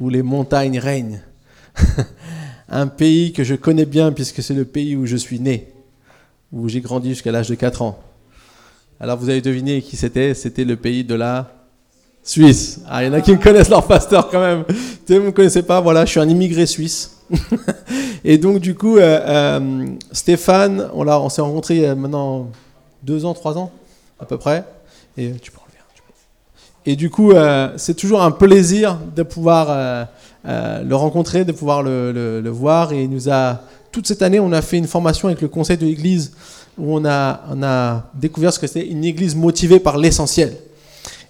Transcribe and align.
où 0.00 0.08
les 0.08 0.22
montagnes 0.22 0.78
règnent. 0.78 1.22
un 2.68 2.86
pays 2.86 3.32
que 3.32 3.44
je 3.44 3.54
connais 3.54 3.84
bien 3.84 4.12
puisque 4.12 4.42
c'est 4.42 4.54
le 4.54 4.64
pays 4.64 4.96
où 4.96 5.06
je 5.06 5.16
suis 5.16 5.38
né, 5.38 5.68
où 6.52 6.68
j'ai 6.68 6.80
grandi 6.80 7.10
jusqu'à 7.10 7.32
l'âge 7.32 7.48
de 7.48 7.54
4 7.54 7.82
ans. 7.82 7.98
Alors 8.98 9.18
vous 9.18 9.28
avez 9.28 9.40
deviné 9.40 9.82
qui 9.82 9.96
c'était 9.96 10.34
C'était 10.34 10.64
le 10.64 10.76
pays 10.76 11.04
de 11.04 11.14
la 11.14 11.50
Suisse. 12.22 12.80
Ah, 12.88 13.02
il 13.02 13.08
y 13.08 13.10
en 13.10 13.14
a 13.14 13.20
qui 13.20 13.32
me 13.32 13.42
connaissent 13.42 13.68
leur 13.68 13.86
pasteur 13.86 14.30
quand 14.30 14.40
même. 14.40 14.64
Vous 15.08 15.14
ne 15.14 15.18
me 15.20 15.32
connaissez 15.32 15.64
pas, 15.64 15.80
voilà, 15.80 16.04
je 16.04 16.10
suis 16.12 16.20
un 16.20 16.28
immigré 16.28 16.66
suisse. 16.66 17.18
et 18.24 18.38
donc 18.38 18.60
du 18.60 18.74
coup, 18.74 18.96
euh, 18.96 19.00
euh, 19.00 19.86
Stéphane, 20.12 20.88
on, 20.94 21.06
on 21.06 21.28
s'est 21.28 21.40
rencontré 21.40 21.86
a 21.86 21.94
maintenant 21.94 22.48
deux 23.02 23.24
ans, 23.24 23.34
trois 23.34 23.58
ans 23.58 23.72
à 24.20 24.24
peu 24.24 24.38
près. 24.38 24.64
Et 25.16 25.32
tu 25.32 25.50
peux 25.50 25.61
et 26.84 26.96
du 26.96 27.10
coup, 27.10 27.32
euh, 27.32 27.72
c'est 27.76 27.94
toujours 27.94 28.22
un 28.22 28.32
plaisir 28.32 28.98
de 29.14 29.22
pouvoir 29.22 29.68
euh, 29.70 30.04
euh, 30.46 30.82
le 30.82 30.96
rencontrer, 30.96 31.44
de 31.44 31.52
pouvoir 31.52 31.82
le, 31.82 32.42
voir. 32.50 32.92
Et 32.92 33.06
nous 33.06 33.30
a, 33.30 33.60
toute 33.92 34.06
cette 34.06 34.22
année, 34.22 34.40
on 34.40 34.52
a 34.52 34.62
fait 34.62 34.78
une 34.78 34.88
formation 34.88 35.28
avec 35.28 35.40
le 35.40 35.48
conseil 35.48 35.76
de 35.76 35.86
l'Église 35.86 36.32
où 36.78 36.96
on 36.96 37.04
a, 37.04 38.04
découvert 38.14 38.52
ce 38.52 38.58
que 38.58 38.66
c'était 38.66 38.88
une 38.88 39.04
Église 39.04 39.36
motivée 39.36 39.78
par 39.78 39.98
l'essentiel. 39.98 40.56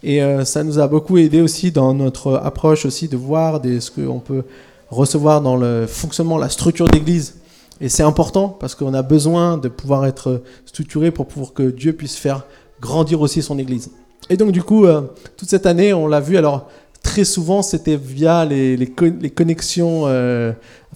Et 0.05 0.21
ça 0.45 0.65
nous 0.65 0.79
a 0.79 0.89
beaucoup 0.89 1.19
aidé 1.19 1.41
aussi 1.41 1.71
dans 1.71 1.95
notre 1.95 2.35
approche 2.35 2.87
aussi 2.87 3.09
de 3.09 3.17
voir 3.17 3.61
des, 3.61 3.81
ce 3.81 3.91
qu'on 3.91 4.19
peut 4.21 4.45
recevoir 4.91 5.41
dans 5.41 5.57
le 5.57 5.87
fonctionnement, 5.87 6.39
la 6.39 6.49
structure 6.49 6.89
d'Église. 6.89 7.35
Et 7.81 7.89
c'est 7.89 8.03
important 8.03 8.49
parce 8.49 8.75
qu'on 8.75 8.95
a 8.95 9.03
besoin 9.03 9.59
de 9.59 9.69
pouvoir 9.69 10.07
être 10.07 10.43
structuré 10.65 11.11
pour 11.11 11.53
que 11.55 11.71
Dieu 11.71 11.93
puisse 11.93 12.17
faire 12.17 12.45
grandir 12.81 13.21
aussi 13.21 13.43
son 13.43 13.59
Église. 13.59 13.91
Et 14.33 14.37
donc, 14.39 14.51
du 14.51 14.63
coup, 14.63 14.87
euh, 14.87 15.03
toute 15.37 15.51
cette 15.51 15.67
année, 15.67 15.93
on 15.93 16.07
l'a 16.07 16.19
vu. 16.19 16.39
Alors, 16.39 16.67
très 17.03 17.23
souvent, 17.23 17.61
c'était 17.61 17.97
via 17.97 18.47
les, 18.47 18.79
les, 18.79 18.87
connexions 19.31 20.05
euh, 20.07 20.53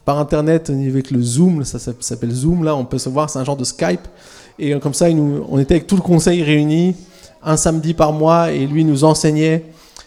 par 0.06 0.18
Internet 0.18 0.70
avec 0.70 1.10
le 1.10 1.20
Zoom. 1.20 1.62
Ça, 1.62 1.78
s'appelle 1.78 2.30
Zoom, 2.30 2.64
là. 2.64 2.74
On 2.74 2.86
peut 2.86 2.96
se 2.96 3.10
voir, 3.10 3.28
c'est 3.28 3.38
un 3.38 3.44
genre 3.44 3.58
de 3.58 3.64
Skype. 3.64 4.00
Et 4.58 4.72
euh, 4.72 4.78
comme 4.78 4.94
ça, 4.94 5.08
on 5.10 5.58
était 5.58 5.74
avec 5.74 5.86
tout 5.86 5.96
le 5.96 6.00
conseil 6.00 6.42
réuni 6.42 6.96
un 7.42 7.58
samedi 7.58 7.92
par 7.92 8.14
mois 8.14 8.52
et 8.52 8.66
lui 8.66 8.86
nous 8.86 9.04
enseignait. 9.04 9.66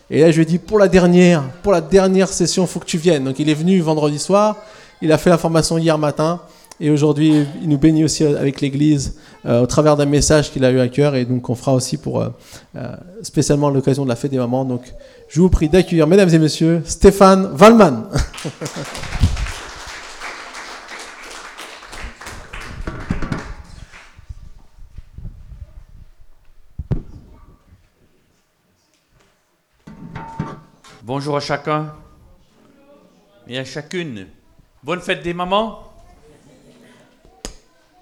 Et 0.09 0.21
là, 0.21 0.31
je 0.31 0.37
lui 0.37 0.41
ai 0.41 0.45
dit, 0.47 0.57
pour 0.57 0.79
la 0.79 0.87
dernière, 0.87 1.43
pour 1.61 1.71
la 1.71 1.81
dernière 1.81 2.29
session, 2.29 2.65
faut 2.65 2.79
que 2.79 2.85
tu 2.85 2.97
viennes. 2.97 3.25
Donc, 3.25 3.37
il 3.37 3.47
est 3.47 3.53
venu 3.53 3.79
vendredi 3.79 4.17
soir. 4.17 4.57
Il 5.03 5.11
a 5.11 5.19
fait 5.19 5.29
la 5.29 5.37
formation 5.37 5.77
hier 5.77 5.99
matin. 5.99 6.41
Et 6.81 6.89
aujourd'hui, 6.89 7.45
il 7.61 7.67
nous 7.67 7.77
bénit 7.77 8.05
aussi 8.05 8.23
avec 8.23 8.61
l'Église 8.61 9.19
euh, 9.45 9.63
au 9.63 9.65
travers 9.65 9.97
d'un 9.97 10.05
message 10.05 10.49
qu'il 10.49 10.63
a 10.63 10.71
eu 10.71 10.79
à 10.79 10.87
cœur. 10.87 11.13
Et 11.15 11.25
donc, 11.25 11.49
on 11.49 11.55
fera 11.55 11.73
aussi 11.73 11.97
pour 11.97 12.21
euh, 12.21 12.29
euh, 12.77 12.95
spécialement 13.21 13.69
l'occasion 13.69 14.05
de 14.05 14.09
la 14.09 14.15
fête 14.15 14.31
des 14.31 14.37
mamans. 14.37 14.63
Donc, 14.63 14.93
je 15.27 15.41
vous 15.41 15.49
prie 15.49 15.67
d'accueillir, 15.67 16.07
mesdames 16.07 16.29
et 16.29 16.39
messieurs, 16.39 16.81
Stéphane 16.85 17.49
Valman. 17.53 18.07
Bonjour 31.03 31.35
à 31.35 31.41
chacun 31.41 31.93
et 33.49 33.57
à 33.57 33.65
chacune. 33.65 34.27
Bonne 34.81 35.01
fête 35.01 35.23
des 35.23 35.33
mamans 35.33 35.88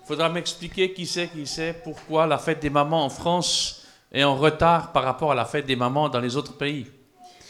faudra 0.08 0.30
m'expliquer 0.30 0.94
qui 0.94 1.06
c'est, 1.06 1.28
qui 1.28 1.46
c'est, 1.46 1.74
pourquoi 1.84 2.28
la 2.28 2.38
fête 2.38 2.62
des 2.62 2.70
mamans 2.70 3.04
en 3.04 3.10
France 3.10 3.86
est 4.14 4.24
en 4.24 4.38
retard 4.38 4.94
par 4.94 5.04
rapport 5.04 5.34
à 5.34 5.36
la 5.36 5.44
fête 5.44 5.66
des 5.66 5.76
mamans 5.76 6.08
dans 6.08 6.22
les 6.22 6.38
autres 6.38 6.58
pays. 6.58 6.88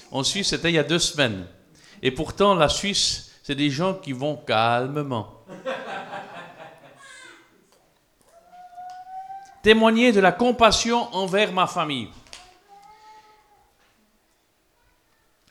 En 0.09 0.23
Suisse, 0.23 0.49
c'était 0.49 0.71
il 0.71 0.75
y 0.75 0.79
a 0.79 0.83
deux 0.83 0.97
semaines. 0.97 1.45
Et 2.01 2.09
pourtant, 2.09 2.55
la 2.55 2.67
Suisse, 2.67 3.31
c'est 3.43 3.53
des 3.53 3.69
gens 3.69 3.93
qui 3.93 4.11
vont 4.11 4.37
calmement. 4.37 5.45
Témoigner 9.61 10.11
de 10.11 10.19
la 10.19 10.31
compassion 10.31 11.13
envers 11.13 11.53
ma 11.53 11.67
famille. 11.67 12.09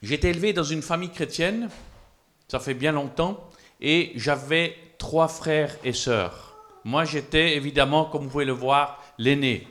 J'ai 0.02 0.14
été 0.14 0.30
élevé 0.30 0.52
dans 0.52 0.64
une 0.64 0.82
famille 0.82 1.10
chrétienne, 1.10 1.68
ça 2.48 2.58
fait 2.58 2.74
bien 2.74 2.90
longtemps, 2.90 3.48
et 3.80 4.10
j'avais 4.16 4.76
trois 4.98 5.28
frères 5.28 5.76
et 5.84 5.92
sœurs. 5.92 6.45
Moi, 6.86 7.04
j'étais 7.04 7.56
évidemment, 7.56 8.04
comme 8.04 8.22
vous 8.22 8.28
pouvez 8.28 8.44
le 8.44 8.52
voir, 8.52 9.02
l'aîné. 9.18 9.66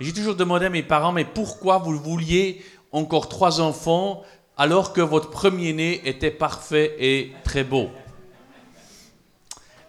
J'ai 0.00 0.12
toujours 0.12 0.34
demandé 0.34 0.66
à 0.66 0.68
mes 0.68 0.82
parents, 0.82 1.12
mais 1.12 1.24
pourquoi 1.24 1.78
vous 1.78 1.96
vouliez 1.96 2.60
encore 2.90 3.28
trois 3.28 3.60
enfants 3.60 4.24
alors 4.56 4.92
que 4.92 5.00
votre 5.00 5.30
premier-né 5.30 6.00
était 6.08 6.32
parfait 6.32 6.96
et 6.98 7.30
très 7.44 7.62
beau? 7.62 7.90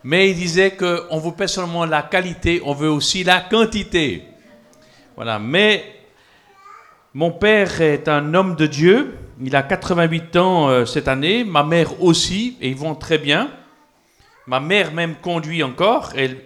Mais 0.03 0.29
ils 0.29 0.35
disaient 0.35 0.77
qu'on 0.77 1.17
vous 1.17 1.31
paie 1.31 1.47
seulement 1.47 1.85
la 1.85 2.03
qualité, 2.03 2.61
on 2.63 2.75
veut 2.75 2.91
aussi 2.91 3.23
la 3.23 3.41
quantité. 3.41 4.25
Voilà, 5.15 5.39
mais 5.39 5.83
mon 7.15 7.31
père 7.31 7.81
est 7.81 8.07
un 8.07 8.35
homme 8.35 8.55
de 8.55 8.67
Dieu, 8.67 9.17
il 9.43 9.55
a 9.55 9.63
88 9.63 10.35
ans 10.35 10.69
euh, 10.69 10.85
cette 10.85 11.07
année, 11.07 11.43
ma 11.43 11.63
mère 11.63 12.03
aussi, 12.03 12.55
et 12.61 12.69
ils 12.69 12.77
vont 12.77 12.93
très 12.93 13.17
bien. 13.17 13.49
Ma 14.47 14.59
mère 14.59 14.91
même 14.91 15.15
conduit 15.15 15.63
encore. 15.63 16.13
Elle, 16.15 16.37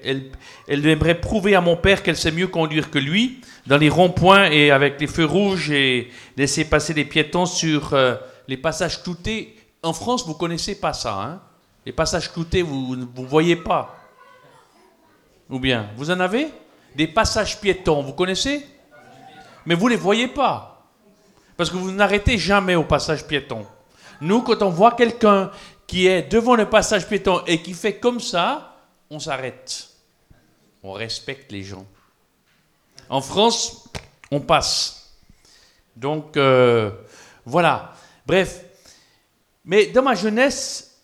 elle, 0.67 0.85
aimerait 0.85 1.19
prouver 1.19 1.56
à 1.56 1.61
mon 1.61 1.78
père 1.78 2.03
qu'elle 2.03 2.17
sait 2.17 2.31
mieux 2.31 2.47
conduire 2.47 2.91
que 2.91 3.00
lui 3.00 3.41
dans 3.67 3.78
les 3.78 3.89
ronds-points 3.89 4.51
et 4.51 4.72
avec 4.72 5.00
les 5.00 5.07
feux 5.07 5.25
rouges 5.25 5.72
et 5.72 6.09
laisser 6.38 6.66
passer 6.66 6.94
les 6.94 7.05
piétons 7.05 7.45
sur 7.45 7.94
euh, 7.94 8.16
les 8.47 8.57
passages 8.57 9.01
cloutés. 9.01 9.55
En 9.81 9.94
France, 9.94 10.25
vous 10.25 10.34
connaissez 10.34 10.79
pas 10.79 10.94
ça. 10.94 11.13
Hein 11.13 11.41
les 11.85 11.91
passages 11.91 12.31
cloutés, 12.31 12.63
vous 12.63 12.95
ne 12.95 13.05
voyez 13.28 13.55
pas. 13.55 13.95
Ou 15.50 15.59
bien, 15.59 15.89
vous 15.95 16.09
en 16.09 16.19
avez? 16.19 16.47
Des 16.95 17.07
passages 17.07 17.59
piétons, 17.61 18.01
vous 18.01 18.13
connaissez? 18.13 18.66
Mais 19.66 19.75
vous 19.75 19.85
ne 19.85 19.91
les 19.91 20.00
voyez 20.00 20.28
pas. 20.28 20.84
Parce 21.55 21.69
que 21.69 21.78
vous 21.78 21.91
n'arrêtez 21.91 22.38
jamais 22.38 22.75
au 22.75 22.84
passage 22.84 23.25
piéton. 23.28 23.66
Nous, 24.19 24.41
quand 24.41 24.61
on 24.63 24.69
voit 24.69 24.94
quelqu'un 24.94 25.51
qui 25.88 26.07
est 26.07 26.23
devant 26.23 26.56
le 26.56 26.69
passage 26.69 27.07
piéton 27.07 27.41
et 27.46 27.62
qui 27.62 27.73
fait 27.73 27.97
comme 27.97 28.19
ça, 28.19 28.75
on 29.09 29.19
s'arrête. 29.19 29.90
On 30.84 30.94
respecte 30.94 31.51
les 31.51 31.63
gens. 31.63 31.85
En 33.09 33.22
France, 33.22 33.90
on 34.31 34.40
passe. 34.40 35.16
Donc, 35.96 36.38
euh, 36.38 36.91
voilà. 37.46 37.94
Bref. 38.25 38.62
Mais 39.63 39.88
dans 39.88 40.03
ma 40.03 40.16
jeunesse, 40.16 41.01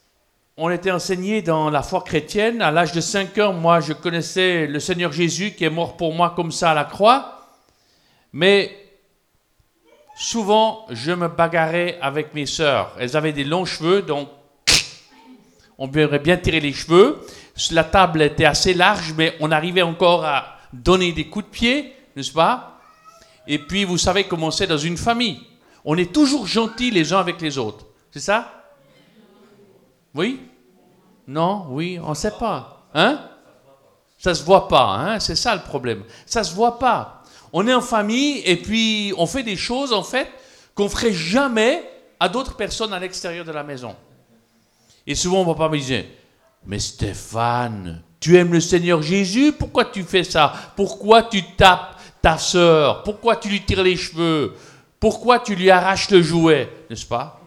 on 0.58 0.70
était 0.70 0.92
enseigné 0.92 1.42
dans 1.42 1.70
la 1.70 1.82
foi 1.82 2.02
chrétienne. 2.02 2.62
À 2.62 2.72
l'âge 2.72 2.92
de 2.92 3.02
5 3.02 3.38
ans, 3.40 3.54
moi, 3.54 3.80
je 3.80 3.94
connaissais 3.94 4.68
le 4.68 4.80
Seigneur 4.80 5.12
Jésus 5.12 5.52
qui 5.54 5.64
est 5.64 5.70
mort 5.70 5.98
pour 5.98 6.14
moi 6.14 6.34
comme 6.36 6.52
ça 6.52 6.72
à 6.72 6.74
la 6.74 6.86
croix. 6.86 7.48
Mais 8.34 8.78
souvent, 10.16 10.86
je 10.90 11.12
me 11.12 11.28
bagarrais 11.28 11.98
avec 12.02 12.34
mes 12.34 12.46
sœurs. 12.46 12.96
Elles 13.00 13.18
avaient 13.18 13.34
des 13.34 13.44
longs 13.44 13.66
cheveux, 13.66 14.02
donc 14.02 14.30
on 15.84 15.88
aurait 15.88 16.20
bien 16.20 16.38
tiré 16.38 16.60
les 16.60 16.74
cheveux. 16.74 17.20
La 17.72 17.84
table 17.84 18.22
était 18.22 18.46
assez 18.46 18.76
large, 18.76 19.16
mais 19.18 19.36
on 19.40 19.50
arrivait 19.50 19.82
encore 19.82 20.24
à 20.24 20.58
donner 20.72 21.12
des 21.12 21.26
coups 21.26 21.46
de 21.46 21.50
pied, 21.50 21.96
n'est-ce 22.16 22.32
pas? 22.32 22.80
Et 23.48 23.58
puis, 23.58 23.84
vous 23.84 23.98
savez 23.98 24.26
comment 24.26 24.52
c'est 24.52 24.68
dans 24.68 24.78
une 24.78 24.96
famille. 24.96 25.40
On 25.84 25.98
est 25.98 26.14
toujours 26.14 26.46
gentils 26.46 26.92
les 26.92 27.12
uns 27.14 27.20
avec 27.20 27.42
les 27.42 27.58
autres. 27.58 27.88
C'est 28.12 28.20
ça? 28.20 28.64
Oui? 30.14 30.40
Non? 31.28 31.66
Oui 31.70 31.98
On 32.04 32.10
ne 32.10 32.16
sait 32.16 32.38
pas. 32.38 32.86
Hein? 32.94 33.20
Ça 34.20 34.36
se 34.36 34.44
voit 34.44 34.68
pas, 34.68 34.86
hein? 34.86 35.20
C'est 35.20 35.36
ça 35.36 35.56
le 35.56 35.64
problème. 35.64 36.04
Ça 36.28 36.44
se 36.44 36.54
voit 36.54 36.78
pas. 36.78 37.24
On 37.54 37.68
est 37.68 37.74
en 37.74 37.82
famille 37.82 38.44
et 38.46 38.58
puis 38.58 39.16
on 39.18 39.26
fait 39.26 39.42
des 39.42 39.56
choses, 39.56 39.94
en 39.94 40.04
fait, 40.04 40.32
qu'on 40.76 40.90
ferait 40.90 41.12
jamais 41.12 41.84
à 42.20 42.30
d'autres 42.30 42.56
personnes 42.56 42.94
à 42.94 43.00
l'extérieur 43.00 43.46
de 43.46 43.52
la 43.52 43.64
maison. 43.64 43.96
Et 45.08 45.16
souvent, 45.16 45.44
mon 45.44 45.54
papa 45.54 45.70
me 45.70 45.78
disait, 45.78 46.08
mais 46.66 46.80
Stéphane, 46.80 48.04
tu 48.20 48.38
aimes 48.38 48.54
le 48.54 48.60
Seigneur 48.60 49.02
Jésus, 49.02 49.52
pourquoi 49.52 49.86
tu 49.86 50.04
fais 50.04 50.24
ça? 50.24 50.54
Pourquoi 50.76 51.24
tu 51.24 51.44
tapes 51.56 52.00
ta 52.22 52.38
sœur? 52.38 53.04
Pourquoi 53.04 53.36
tu 53.36 53.50
lui 53.50 53.62
tires 53.62 53.84
les 53.84 53.98
cheveux? 53.98 54.56
Pourquoi 55.00 55.40
tu 55.40 55.56
lui 55.56 55.72
arraches 55.72 56.12
le 56.12 56.22
jouet? 56.22 56.72
N'est-ce 56.90 57.06
pas? 57.06 57.42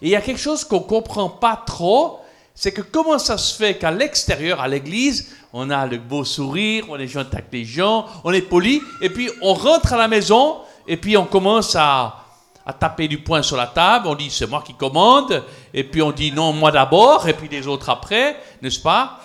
Et 0.00 0.06
il 0.06 0.08
y 0.10 0.16
a 0.16 0.20
quelque 0.20 0.40
chose 0.40 0.64
qu'on 0.64 0.80
ne 0.80 0.86
comprend 0.86 1.28
pas 1.28 1.62
trop, 1.66 2.20
c'est 2.54 2.72
que 2.72 2.80
comment 2.80 3.18
ça 3.18 3.36
se 3.36 3.54
fait 3.54 3.76
qu'à 3.76 3.90
l'extérieur, 3.90 4.60
à 4.60 4.68
l'église, 4.68 5.34
on 5.52 5.68
a 5.68 5.86
le 5.86 5.98
beau 5.98 6.24
sourire, 6.24 6.86
on 6.88 6.98
est 6.98 7.06
gentil 7.06 7.34
avec 7.34 7.46
les 7.52 7.64
gens, 7.64 8.06
on 8.24 8.32
est 8.32 8.42
poli, 8.42 8.80
et 9.02 9.10
puis 9.10 9.28
on 9.42 9.52
rentre 9.52 9.92
à 9.92 9.98
la 9.98 10.08
maison, 10.08 10.58
et 10.88 10.96
puis 10.96 11.16
on 11.16 11.26
commence 11.26 11.76
à, 11.76 12.25
à 12.66 12.72
taper 12.72 13.06
du 13.06 13.18
poing 13.18 13.42
sur 13.42 13.56
la 13.56 13.68
table, 13.68 14.08
on 14.08 14.16
dit 14.16 14.28
c'est 14.28 14.48
moi 14.48 14.60
qui 14.66 14.74
commande, 14.74 15.44
et 15.72 15.84
puis 15.84 16.02
on 16.02 16.10
dit 16.10 16.32
non, 16.32 16.52
moi 16.52 16.72
d'abord, 16.72 17.28
et 17.28 17.32
puis 17.32 17.48
les 17.48 17.68
autres 17.68 17.88
après, 17.88 18.36
n'est-ce 18.60 18.80
pas? 18.80 19.20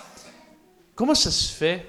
Comment 0.94 1.16
ça 1.16 1.32
se 1.32 1.52
fait? 1.52 1.84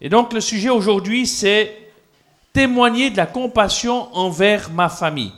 Et 0.00 0.08
donc 0.08 0.32
le 0.32 0.40
sujet 0.40 0.70
aujourd'hui, 0.70 1.26
c'est 1.26 1.90
témoigner 2.54 3.10
de 3.10 3.18
la 3.18 3.26
compassion 3.26 4.14
envers 4.16 4.70
ma 4.70 4.88
famille. 4.88 5.32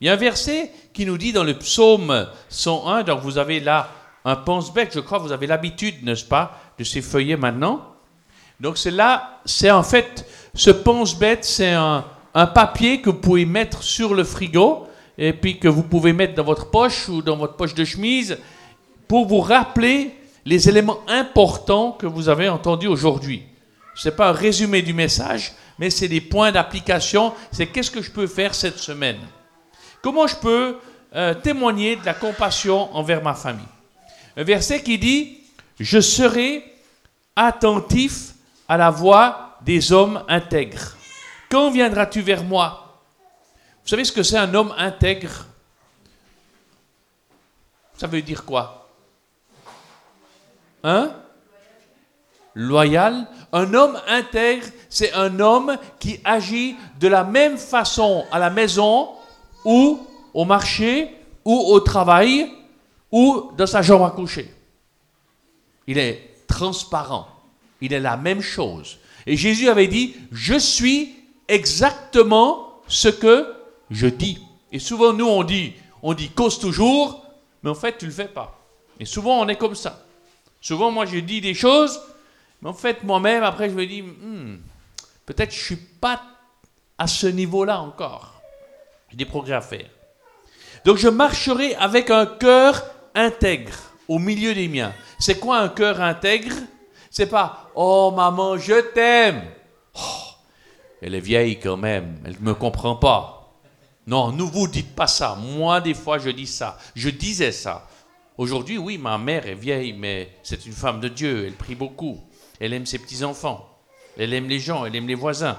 Il 0.00 0.06
y 0.06 0.10
a 0.10 0.12
un 0.12 0.16
verset 0.16 0.72
qui 0.92 1.04
nous 1.04 1.18
dit 1.18 1.32
dans 1.32 1.44
le 1.44 1.58
psaume 1.58 2.28
101, 2.48 3.02
donc 3.02 3.20
vous 3.22 3.38
avez 3.38 3.58
là 3.58 3.90
un 4.24 4.36
pense-bec, 4.36 4.90
je 4.94 5.00
crois 5.00 5.18
que 5.18 5.24
vous 5.24 5.32
avez 5.32 5.48
l'habitude, 5.48 6.04
n'est-ce 6.04 6.24
pas, 6.24 6.60
de 6.78 6.84
ces 6.84 7.02
feuillets 7.02 7.36
maintenant. 7.36 7.84
Donc 8.60 8.78
c'est 8.78 8.92
là, 8.92 9.40
c'est 9.44 9.70
en 9.70 9.82
fait, 9.82 10.28
ce 10.54 10.70
pense-bête, 10.70 11.44
c'est 11.44 11.72
un, 11.72 12.04
un 12.38 12.46
papier 12.46 13.00
que 13.00 13.10
vous 13.10 13.16
pouvez 13.16 13.44
mettre 13.44 13.82
sur 13.82 14.14
le 14.14 14.22
frigo 14.22 14.86
et 15.18 15.32
puis 15.32 15.58
que 15.58 15.66
vous 15.66 15.82
pouvez 15.82 16.12
mettre 16.12 16.34
dans 16.34 16.44
votre 16.44 16.70
poche 16.70 17.08
ou 17.08 17.20
dans 17.20 17.36
votre 17.36 17.56
poche 17.56 17.74
de 17.74 17.84
chemise 17.84 18.38
pour 19.08 19.26
vous 19.26 19.40
rappeler 19.40 20.14
les 20.44 20.68
éléments 20.68 21.00
importants 21.08 21.90
que 21.90 22.06
vous 22.06 22.28
avez 22.28 22.48
entendus 22.48 22.86
aujourd'hui. 22.86 23.42
Ce 23.96 24.08
n'est 24.08 24.14
pas 24.14 24.28
un 24.28 24.32
résumé 24.32 24.82
du 24.82 24.92
message, 24.94 25.52
mais 25.80 25.90
c'est 25.90 26.06
des 26.06 26.20
points 26.20 26.52
d'application. 26.52 27.32
C'est 27.50 27.66
qu'est-ce 27.66 27.90
que 27.90 28.02
je 28.02 28.12
peux 28.12 28.28
faire 28.28 28.54
cette 28.54 28.78
semaine? 28.78 29.18
Comment 30.00 30.28
je 30.28 30.36
peux 30.36 30.76
euh, 31.16 31.34
témoigner 31.34 31.96
de 31.96 32.06
la 32.06 32.14
compassion 32.14 32.94
envers 32.94 33.20
ma 33.20 33.34
famille? 33.34 33.66
Un 34.36 34.44
verset 34.44 34.84
qui 34.84 34.96
dit, 34.96 35.38
je 35.80 35.98
serai 35.98 36.62
attentif 37.34 38.34
à 38.68 38.76
la 38.76 38.90
voix 38.90 39.58
des 39.64 39.90
hommes 39.90 40.22
intègres. 40.28 40.97
Quand 41.50 41.70
viendras-tu 41.70 42.20
vers 42.20 42.44
moi? 42.44 43.02
Vous 43.82 43.88
savez 43.88 44.04
ce 44.04 44.12
que 44.12 44.22
c'est 44.22 44.36
un 44.36 44.54
homme 44.54 44.74
intègre? 44.76 45.46
Ça 47.96 48.06
veut 48.06 48.22
dire 48.22 48.44
quoi? 48.44 48.88
Hein? 50.84 51.12
Loyal? 52.54 53.26
Un 53.52 53.72
homme 53.72 53.98
intègre, 54.06 54.66
c'est 54.90 55.12
un 55.14 55.40
homme 55.40 55.76
qui 55.98 56.20
agit 56.24 56.76
de 57.00 57.08
la 57.08 57.24
même 57.24 57.56
façon 57.56 58.26
à 58.30 58.38
la 58.38 58.50
maison 58.50 59.10
ou 59.64 60.06
au 60.34 60.44
marché 60.44 61.16
ou 61.44 61.54
au 61.54 61.80
travail 61.80 62.52
ou 63.10 63.52
dans 63.56 63.66
sa 63.66 63.82
chambre 63.82 64.04
à 64.04 64.10
coucher. 64.10 64.52
Il 65.86 65.96
est 65.96 66.44
transparent. 66.46 67.26
Il 67.80 67.94
est 67.94 68.00
la 68.00 68.18
même 68.18 68.42
chose. 68.42 68.98
Et 69.26 69.36
Jésus 69.36 69.68
avait 69.68 69.86
dit, 69.86 70.14
je 70.30 70.58
suis 70.58 71.17
exactement 71.48 72.80
ce 72.86 73.08
que 73.08 73.54
je 73.90 74.06
dis. 74.06 74.38
Et 74.70 74.78
souvent, 74.78 75.12
nous, 75.12 75.26
on 75.26 75.42
dit, 75.42 75.74
on 76.02 76.14
dit 76.14 76.30
cause 76.30 76.58
toujours, 76.58 77.24
mais 77.62 77.70
en 77.70 77.74
fait, 77.74 77.98
tu 77.98 78.04
ne 78.04 78.10
le 78.10 78.16
fais 78.16 78.28
pas. 78.28 78.58
Et 79.00 79.04
souvent, 79.04 79.40
on 79.40 79.48
est 79.48 79.56
comme 79.56 79.74
ça. 79.74 80.04
Souvent, 80.60 80.90
moi, 80.90 81.06
je 81.06 81.18
dis 81.18 81.40
des 81.40 81.54
choses, 81.54 82.00
mais 82.60 82.68
en 82.68 82.74
fait, 82.74 83.02
moi-même, 83.04 83.42
après, 83.42 83.70
je 83.70 83.74
me 83.74 83.86
dis, 83.86 84.02
hmm, 84.02 84.58
peut-être 85.24 85.52
je 85.52 85.58
ne 85.58 85.64
suis 85.64 85.76
pas 85.76 86.22
à 86.98 87.06
ce 87.06 87.26
niveau-là 87.26 87.80
encore. 87.80 88.40
J'ai 89.10 89.16
des 89.16 89.24
progrès 89.24 89.54
à 89.54 89.60
faire. 89.60 89.86
Donc, 90.84 90.96
je 90.96 91.08
marcherai 91.08 91.74
avec 91.76 92.10
un 92.10 92.26
cœur 92.26 92.84
intègre 93.14 93.72
au 94.08 94.18
milieu 94.18 94.54
des 94.54 94.68
miens. 94.68 94.92
C'est 95.18 95.38
quoi 95.38 95.58
un 95.58 95.68
cœur 95.68 96.00
intègre? 96.00 96.54
C'est 97.10 97.28
pas, 97.28 97.70
oh 97.74 98.12
maman, 98.14 98.56
je 98.58 98.80
t'aime. 98.92 99.42
Elle 101.00 101.14
est 101.14 101.20
vieille 101.20 101.60
quand 101.60 101.76
même, 101.76 102.20
elle 102.24 102.36
ne 102.40 102.46
me 102.46 102.54
comprend 102.54 102.96
pas. 102.96 103.38
Non, 104.06 104.32
ne 104.32 104.42
vous 104.42 104.68
dites 104.68 104.94
pas 104.94 105.06
ça. 105.06 105.36
Moi, 105.36 105.80
des 105.80 105.94
fois, 105.94 106.18
je 106.18 106.30
dis 106.30 106.46
ça. 106.46 106.78
Je 106.94 107.10
disais 107.10 107.52
ça. 107.52 107.86
Aujourd'hui, 108.38 108.78
oui, 108.78 108.96
ma 108.96 109.18
mère 109.18 109.46
est 109.46 109.54
vieille, 109.54 109.92
mais 109.92 110.36
c'est 110.42 110.64
une 110.64 110.72
femme 110.72 111.00
de 111.00 111.08
Dieu. 111.08 111.46
Elle 111.46 111.52
prie 111.52 111.74
beaucoup. 111.74 112.18
Elle 112.58 112.72
aime 112.72 112.86
ses 112.86 112.98
petits-enfants. 112.98 113.68
Elle 114.16 114.32
aime 114.32 114.48
les 114.48 114.60
gens. 114.60 114.86
Elle 114.86 114.96
aime 114.96 115.08
les 115.08 115.14
voisins. 115.14 115.58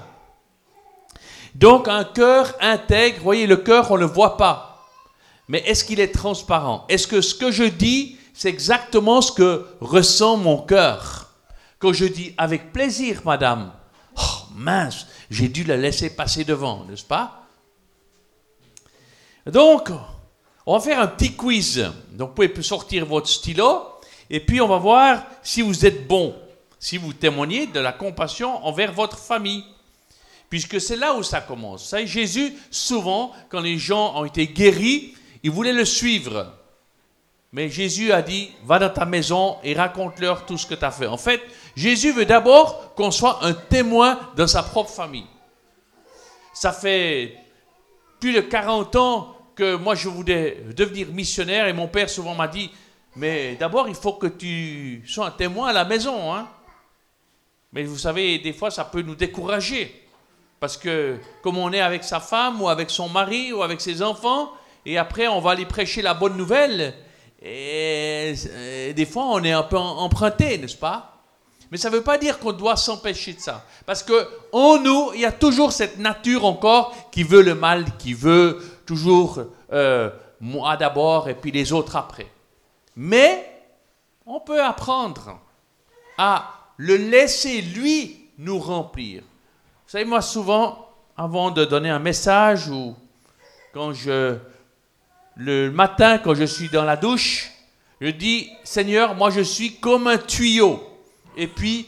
Donc, 1.54 1.88
un 1.88 2.04
cœur 2.04 2.52
intègre, 2.60 3.20
voyez, 3.22 3.46
le 3.46 3.56
cœur, 3.56 3.90
on 3.90 3.94
ne 3.94 4.00
le 4.00 4.06
voit 4.06 4.36
pas. 4.36 4.88
Mais 5.46 5.62
est-ce 5.66 5.84
qu'il 5.84 6.00
est 6.00 6.14
transparent? 6.14 6.86
Est-ce 6.88 7.06
que 7.06 7.20
ce 7.20 7.34
que 7.34 7.50
je 7.50 7.64
dis, 7.64 8.18
c'est 8.34 8.48
exactement 8.48 9.20
ce 9.20 9.32
que 9.32 9.66
ressent 9.80 10.36
mon 10.36 10.58
cœur? 10.58 11.34
Quand 11.78 11.92
je 11.92 12.04
dis 12.04 12.34
avec 12.36 12.72
plaisir, 12.72 13.22
madame, 13.24 13.72
oh 14.16 14.46
mince, 14.54 15.06
j'ai 15.30 15.48
dû 15.48 15.64
la 15.64 15.76
laisser 15.76 16.10
passer 16.10 16.44
devant, 16.44 16.84
n'est-ce 16.84 17.04
pas? 17.04 17.46
Donc, 19.46 19.90
on 20.66 20.74
va 20.74 20.80
faire 20.80 21.00
un 21.00 21.06
petit 21.06 21.34
quiz. 21.34 21.90
Donc, 22.10 22.30
vous 22.30 22.48
pouvez 22.48 22.62
sortir 22.62 23.06
votre 23.06 23.28
stylo 23.28 23.86
et 24.28 24.40
puis 24.40 24.60
on 24.60 24.68
va 24.68 24.78
voir 24.78 25.24
si 25.42 25.62
vous 25.62 25.86
êtes 25.86 26.06
bon, 26.06 26.34
si 26.78 26.98
vous 26.98 27.12
témoignez 27.12 27.66
de 27.66 27.80
la 27.80 27.92
compassion 27.92 28.64
envers 28.66 28.92
votre 28.92 29.18
famille. 29.18 29.64
Puisque 30.48 30.80
c'est 30.80 30.96
là 30.96 31.14
où 31.14 31.22
ça 31.22 31.40
commence. 31.40 31.88
Ça, 31.88 32.04
Jésus, 32.04 32.52
souvent, 32.70 33.32
quand 33.48 33.60
les 33.60 33.78
gens 33.78 34.20
ont 34.20 34.24
été 34.24 34.48
guéris, 34.48 35.14
ils 35.44 35.50
voulaient 35.50 35.72
le 35.72 35.84
suivre. 35.84 36.52
Mais 37.52 37.68
Jésus 37.68 38.12
a 38.12 38.20
dit, 38.22 38.50
va 38.64 38.78
dans 38.78 38.90
ta 38.90 39.04
maison 39.04 39.56
et 39.62 39.74
raconte-leur 39.74 40.46
tout 40.46 40.58
ce 40.58 40.66
que 40.66 40.74
tu 40.74 40.84
as 40.84 40.90
fait. 40.90 41.06
En 41.06 41.16
fait, 41.16 41.40
Jésus 41.76 42.12
veut 42.12 42.26
d'abord 42.26 42.94
qu'on 42.94 43.10
soit 43.10 43.44
un 43.44 43.52
témoin 43.52 44.18
dans 44.36 44.46
sa 44.46 44.62
propre 44.62 44.90
famille. 44.90 45.26
Ça 46.52 46.72
fait 46.72 47.36
plus 48.20 48.32
de 48.32 48.40
40 48.40 48.96
ans 48.96 49.36
que 49.54 49.76
moi 49.76 49.94
je 49.94 50.08
voulais 50.08 50.62
devenir 50.76 51.08
missionnaire 51.08 51.66
et 51.68 51.72
mon 51.72 51.88
père 51.88 52.10
souvent 52.10 52.34
m'a 52.34 52.48
dit, 52.48 52.70
mais 53.16 53.56
d'abord 53.56 53.88
il 53.88 53.94
faut 53.94 54.14
que 54.14 54.26
tu 54.26 55.02
sois 55.06 55.26
un 55.26 55.30
témoin 55.30 55.68
à 55.68 55.72
la 55.72 55.84
maison. 55.84 56.34
Hein. 56.34 56.48
Mais 57.72 57.84
vous 57.84 57.98
savez, 57.98 58.38
des 58.38 58.52
fois 58.52 58.70
ça 58.70 58.84
peut 58.84 59.02
nous 59.02 59.14
décourager. 59.14 60.06
Parce 60.58 60.76
que 60.76 61.18
comme 61.42 61.56
on 61.56 61.72
est 61.72 61.80
avec 61.80 62.04
sa 62.04 62.20
femme 62.20 62.60
ou 62.60 62.68
avec 62.68 62.90
son 62.90 63.08
mari 63.08 63.52
ou 63.52 63.62
avec 63.62 63.80
ses 63.80 64.02
enfants, 64.02 64.52
et 64.84 64.98
après 64.98 65.28
on 65.28 65.40
va 65.40 65.52
aller 65.52 65.66
prêcher 65.66 66.02
la 66.02 66.14
bonne 66.14 66.36
nouvelle, 66.36 66.94
et, 67.42 68.34
et 68.88 68.92
des 68.92 69.06
fois 69.06 69.24
on 69.26 69.42
est 69.44 69.52
un 69.52 69.62
peu 69.62 69.78
emprunté, 69.78 70.58
n'est-ce 70.58 70.76
pas? 70.76 71.19
Mais 71.70 71.78
ça 71.78 71.88
ne 71.88 71.96
veut 71.96 72.02
pas 72.02 72.18
dire 72.18 72.38
qu'on 72.38 72.52
doit 72.52 72.76
s'empêcher 72.76 73.32
de 73.32 73.40
ça. 73.40 73.64
Parce 73.86 74.02
que 74.02 74.28
en 74.52 74.78
nous, 74.78 75.12
il 75.14 75.20
y 75.20 75.24
a 75.24 75.32
toujours 75.32 75.72
cette 75.72 75.98
nature 75.98 76.44
encore 76.44 77.10
qui 77.12 77.22
veut 77.22 77.42
le 77.42 77.54
mal, 77.54 77.84
qui 77.98 78.12
veut 78.12 78.60
toujours 78.86 79.40
euh, 79.72 80.10
moi 80.40 80.76
d'abord 80.76 81.28
et 81.28 81.34
puis 81.34 81.52
les 81.52 81.72
autres 81.72 81.94
après. 81.94 82.26
Mais 82.96 83.46
on 84.26 84.40
peut 84.40 84.62
apprendre 84.62 85.38
à 86.18 86.50
le 86.76 86.96
laisser 86.96 87.62
lui 87.62 88.28
nous 88.38 88.58
remplir. 88.58 89.22
Vous 89.22 89.90
savez, 89.92 90.04
moi 90.04 90.22
souvent, 90.22 90.88
avant 91.16 91.52
de 91.52 91.64
donner 91.64 91.90
un 91.90 91.98
message 91.98 92.68
ou 92.68 92.96
quand 93.72 93.92
je 93.92 94.36
le 95.36 95.70
matin 95.70 96.18
quand 96.18 96.34
je 96.34 96.44
suis 96.44 96.68
dans 96.68 96.84
la 96.84 96.96
douche, 96.96 97.52
je 98.00 98.08
dis 98.08 98.50
Seigneur, 98.64 99.14
moi 99.14 99.30
je 99.30 99.40
suis 99.40 99.76
comme 99.76 100.08
un 100.08 100.18
tuyau 100.18 100.89
et 101.36 101.46
puis 101.46 101.86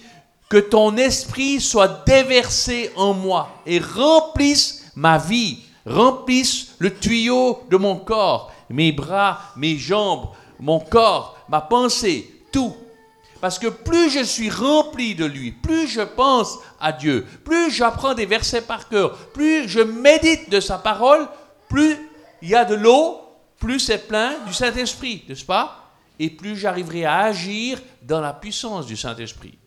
que 0.49 0.59
ton 0.59 0.97
esprit 0.97 1.61
soit 1.61 2.05
déversé 2.05 2.91
en 2.97 3.15
moi 3.15 3.49
et 3.65 3.79
remplisse 3.79 4.91
ma 4.95 5.19
vie, 5.19 5.61
remplisse 5.87 6.75
le 6.79 6.95
tuyau 6.95 7.63
de 7.71 7.77
mon 7.77 7.97
corps, 7.97 8.53
mes 8.69 8.93
bras, 8.93 9.41
mes 9.57 9.79
jambes, 9.79 10.29
mon 10.61 10.79
corps, 10.79 11.39
ma 11.49 11.61
pensée, 11.61 12.31
tout. 12.53 12.75
Parce 13.41 13.59
que 13.59 13.69
plus 13.69 14.11
je 14.11 14.23
suis 14.23 14.51
rempli 14.51 15.15
de 15.15 15.25
lui, 15.25 15.51
plus 15.51 15.89
je 15.89 16.03
pense 16.03 16.59
à 16.81 16.93
Dieu, 16.93 17.27
plus 17.45 17.71
j'apprends 17.71 18.15
des 18.15 18.27
versets 18.27 18.63
par 18.63 18.89
cœur, 18.89 19.17
plus 19.29 19.69
je 19.69 19.81
médite 19.81 20.51
de 20.51 20.61
sa 20.61 20.79
parole, 20.79 21.27
plus 21.69 21.97
il 22.41 22.51
y 22.51 22.55
a 22.55 22.65
de 22.65 22.75
l'eau, 22.75 23.21
plus 23.59 23.81
c'est 23.81 24.07
plein 24.07 24.35
du 24.47 24.53
Saint-Esprit, 24.53 25.25
n'est-ce 25.29 25.45
pas? 25.45 25.82
Et 26.23 26.31
plus 26.31 26.57
j'arriverai 26.57 27.05
à 27.05 27.19
agir 27.23 27.81
dans 28.01 28.21
la 28.21 28.33
puissance 28.33 28.87
du 28.87 28.97
Saint-Esprit. 28.97 29.59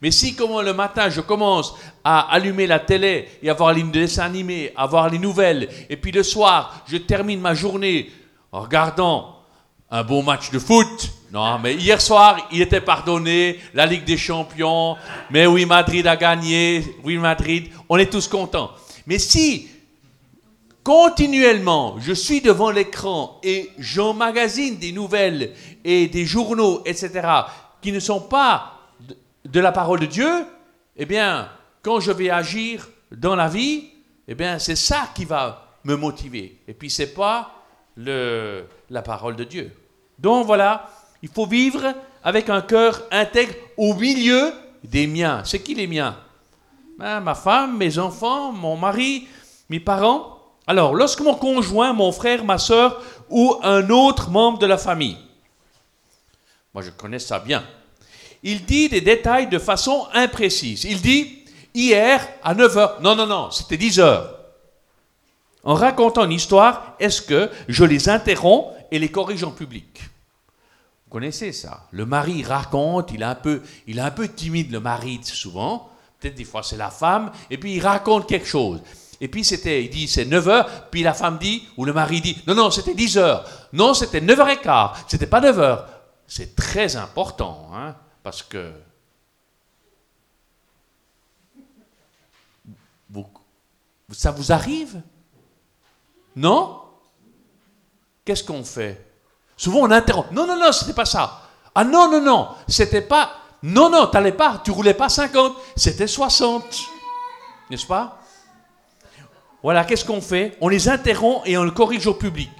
Mais 0.00 0.12
si, 0.12 0.36
comme 0.36 0.60
le 0.62 0.72
matin, 0.72 1.10
je 1.10 1.20
commence 1.20 1.74
à 2.04 2.32
allumer 2.32 2.68
la 2.68 2.78
télé 2.78 3.28
et 3.42 3.50
à 3.50 3.54
voir 3.54 3.72
les 3.72 3.82
dessins 3.82 4.26
animés, 4.26 4.72
à 4.76 4.86
voir 4.86 5.10
les 5.10 5.18
nouvelles, 5.18 5.68
et 5.90 5.96
puis 5.96 6.12
le 6.12 6.22
soir, 6.22 6.84
je 6.86 6.98
termine 6.98 7.40
ma 7.40 7.54
journée 7.54 8.12
en 8.52 8.60
regardant 8.60 9.40
un 9.90 10.04
bon 10.04 10.22
match 10.22 10.52
de 10.52 10.60
foot. 10.60 11.10
Non, 11.32 11.58
mais 11.58 11.74
hier 11.74 12.00
soir, 12.00 12.48
il 12.52 12.62
était 12.62 12.80
pardonné, 12.80 13.58
la 13.74 13.86
Ligue 13.86 14.04
des 14.04 14.16
Champions, 14.16 14.96
mais 15.30 15.48
oui, 15.48 15.66
Madrid 15.66 16.06
a 16.06 16.14
gagné, 16.14 16.84
oui, 17.02 17.16
Madrid, 17.16 17.72
on 17.88 17.96
est 17.96 18.12
tous 18.12 18.28
contents. 18.28 18.70
Mais 19.08 19.18
si 19.18 19.68
continuellement, 20.86 21.96
je 21.98 22.12
suis 22.12 22.40
devant 22.40 22.70
l'écran 22.70 23.40
et 23.42 23.72
j'emmagasine 23.76 24.76
des 24.76 24.92
nouvelles 24.92 25.50
et 25.84 26.06
des 26.06 26.24
journaux, 26.24 26.82
etc., 26.86 27.28
qui 27.82 27.90
ne 27.90 27.98
sont 27.98 28.20
pas 28.20 28.74
de 29.44 29.58
la 29.58 29.72
parole 29.72 29.98
de 29.98 30.06
Dieu, 30.06 30.46
eh 30.96 31.04
bien, 31.04 31.48
quand 31.82 31.98
je 31.98 32.12
vais 32.12 32.30
agir 32.30 32.88
dans 33.10 33.34
la 33.34 33.48
vie, 33.48 33.88
eh 34.28 34.36
bien, 34.36 34.60
c'est 34.60 34.76
ça 34.76 35.08
qui 35.12 35.24
va 35.24 35.66
me 35.82 35.96
motiver. 35.96 36.60
Et 36.68 36.72
puis, 36.72 36.88
c'est 36.88 37.12
pas 37.12 37.50
le, 37.96 38.66
la 38.88 39.02
parole 39.02 39.34
de 39.34 39.42
Dieu. 39.42 39.72
Donc, 40.20 40.46
voilà, 40.46 40.88
il 41.20 41.28
faut 41.28 41.46
vivre 41.46 41.94
avec 42.22 42.48
un 42.48 42.60
cœur 42.60 43.02
intègre 43.10 43.54
au 43.76 43.92
milieu 43.94 44.52
des 44.84 45.08
miens. 45.08 45.42
C'est 45.44 45.58
qui 45.58 45.74
les 45.74 45.88
miens? 45.88 46.16
Ben, 46.96 47.18
Ma 47.18 47.34
femme, 47.34 47.76
mes 47.76 47.98
enfants, 47.98 48.52
mon 48.52 48.76
mari, 48.76 49.26
mes 49.68 49.80
parents. 49.80 50.35
Alors, 50.66 50.94
lorsque 50.94 51.20
mon 51.20 51.34
conjoint, 51.34 51.92
mon 51.92 52.10
frère, 52.10 52.44
ma 52.44 52.58
soeur 52.58 53.02
ou 53.30 53.54
un 53.62 53.88
autre 53.90 54.30
membre 54.30 54.58
de 54.58 54.66
la 54.66 54.78
famille, 54.78 55.16
moi 56.74 56.82
je 56.82 56.90
connais 56.90 57.18
ça 57.18 57.38
bien, 57.38 57.64
il 58.42 58.64
dit 58.64 58.88
des 58.88 59.00
détails 59.00 59.48
de 59.48 59.58
façon 59.58 60.06
imprécise. 60.12 60.84
Il 60.84 61.00
dit, 61.00 61.44
hier 61.74 62.26
à 62.42 62.54
9h, 62.54 63.00
non, 63.00 63.14
non, 63.16 63.26
non, 63.26 63.50
c'était 63.50 63.76
10h. 63.76 64.24
En 65.64 65.74
racontant 65.74 66.24
une 66.24 66.32
histoire, 66.32 66.94
est-ce 67.00 67.22
que 67.22 67.50
je 67.68 67.84
les 67.84 68.08
interromps 68.08 68.72
et 68.90 68.98
les 68.98 69.10
corrige 69.10 69.42
en 69.42 69.50
public? 69.50 70.00
Vous 71.06 71.10
connaissez 71.10 71.52
ça? 71.52 71.88
Le 71.90 72.06
mari 72.06 72.44
raconte, 72.44 73.10
il 73.12 73.22
est 73.22 73.26
un 73.26 73.34
peu, 73.34 73.62
il 73.86 73.98
est 73.98 74.02
un 74.02 74.10
peu 74.10 74.28
timide, 74.28 74.70
le 74.70 74.80
mari, 74.80 75.20
souvent. 75.22 75.90
Peut-être 76.20 76.34
des 76.34 76.44
fois 76.44 76.62
c'est 76.62 76.76
la 76.76 76.90
femme, 76.90 77.30
et 77.50 77.58
puis 77.58 77.74
il 77.74 77.80
raconte 77.80 78.28
quelque 78.28 78.46
chose. 78.46 78.80
Et 79.20 79.28
puis 79.28 79.44
c'était, 79.44 79.84
il 79.84 79.90
dit 79.90 80.08
c'est 80.08 80.24
9 80.24 80.46
h 80.46 80.66
puis 80.90 81.02
la 81.02 81.14
femme 81.14 81.38
dit, 81.38 81.66
ou 81.76 81.84
le 81.84 81.92
mari 81.92 82.20
dit, 82.20 82.36
non, 82.46 82.54
non, 82.54 82.70
c'était 82.70 82.94
10 82.94 83.16
h 83.16 83.42
Non, 83.72 83.94
c'était 83.94 84.20
9h15, 84.20 84.92
c'était 85.08 85.26
pas 85.26 85.40
9 85.40 85.56
h 85.58 85.84
C'est 86.26 86.54
très 86.54 86.96
important, 86.96 87.70
hein, 87.72 87.94
parce 88.22 88.42
que 88.42 88.72
ça 94.12 94.30
vous 94.30 94.52
arrive? 94.52 95.00
Non? 96.34 96.82
Qu'est-ce 98.24 98.44
qu'on 98.44 98.64
fait? 98.64 99.04
Souvent 99.56 99.80
on 99.80 99.90
interrompt. 99.90 100.32
Non, 100.32 100.46
non, 100.46 100.58
non, 100.58 100.72
c'était 100.72 100.92
pas 100.92 101.04
ça. 101.04 101.42
Ah 101.74 101.84
non, 101.84 102.10
non, 102.10 102.20
non, 102.20 102.48
c'était 102.68 103.02
pas. 103.02 103.32
Non, 103.62 103.90
non, 103.90 104.06
t'allais 104.06 104.32
pas, 104.32 104.60
tu 104.64 104.70
roulais 104.70 104.94
pas 104.94 105.08
50, 105.08 105.56
c'était 105.76 106.06
60. 106.06 106.64
N'est-ce 107.70 107.86
pas? 107.86 108.20
Voilà, 109.62 109.84
qu'est-ce 109.84 110.04
qu'on 110.04 110.20
fait 110.20 110.56
On 110.60 110.68
les 110.68 110.88
interrompt 110.88 111.46
et 111.46 111.56
on 111.56 111.64
le 111.64 111.70
corrige 111.70 112.06
au 112.06 112.14
public. 112.14 112.50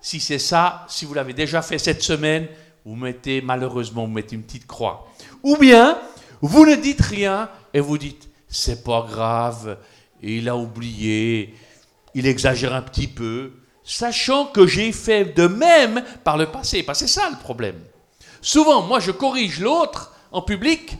Si 0.00 0.20
c'est 0.20 0.38
ça, 0.38 0.86
si 0.88 1.04
vous 1.04 1.14
l'avez 1.14 1.32
déjà 1.32 1.62
fait 1.62 1.78
cette 1.78 2.02
semaine, 2.02 2.48
vous 2.84 2.96
mettez, 2.96 3.40
malheureusement, 3.42 4.06
vous 4.06 4.12
mettez 4.12 4.36
une 4.36 4.42
petite 4.42 4.66
croix. 4.66 5.08
Ou 5.42 5.56
bien, 5.56 5.98
vous 6.40 6.64
ne 6.64 6.74
dites 6.74 7.00
rien 7.00 7.50
et 7.74 7.80
vous 7.80 7.98
dites, 7.98 8.28
c'est 8.48 8.82
pas 8.82 9.06
grave, 9.08 9.78
il 10.22 10.48
a 10.48 10.56
oublié, 10.56 11.54
il 12.14 12.26
exagère 12.26 12.74
un 12.74 12.82
petit 12.82 13.08
peu, 13.08 13.52
sachant 13.84 14.46
que 14.46 14.66
j'ai 14.66 14.92
fait 14.92 15.24
de 15.24 15.46
même 15.46 16.02
par 16.24 16.36
le 16.36 16.46
passé. 16.46 16.82
Parce 16.82 17.00
que 17.00 17.06
c'est 17.06 17.20
ça 17.20 17.28
le 17.30 17.36
problème. 17.36 17.78
Souvent, 18.40 18.82
moi, 18.82 19.00
je 19.00 19.10
corrige 19.10 19.60
l'autre 19.60 20.14
en 20.30 20.42
public, 20.42 20.96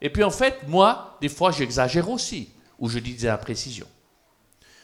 et 0.00 0.10
puis 0.10 0.24
en 0.24 0.30
fait, 0.30 0.60
moi, 0.68 1.16
des 1.20 1.28
fois, 1.28 1.50
j'exagère 1.50 2.08
aussi, 2.08 2.50
ou 2.78 2.88
je 2.88 2.98
dis 2.98 3.14
des 3.14 3.28
imprécisions. 3.28 3.86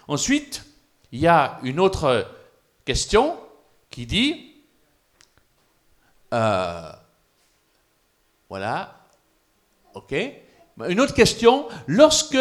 Ensuite, 0.09 0.65
il 1.13 1.21
y 1.21 1.27
a 1.27 1.59
une 1.63 1.81
autre 1.81 2.27
question 2.85 3.37
qui 3.91 4.07
dit, 4.07 4.53
euh, 6.33 6.93
voilà, 8.49 9.01
ok, 9.95 10.15
une 10.89 11.01
autre 11.01 11.15
question, 11.15 11.67
lorsque 11.87 12.37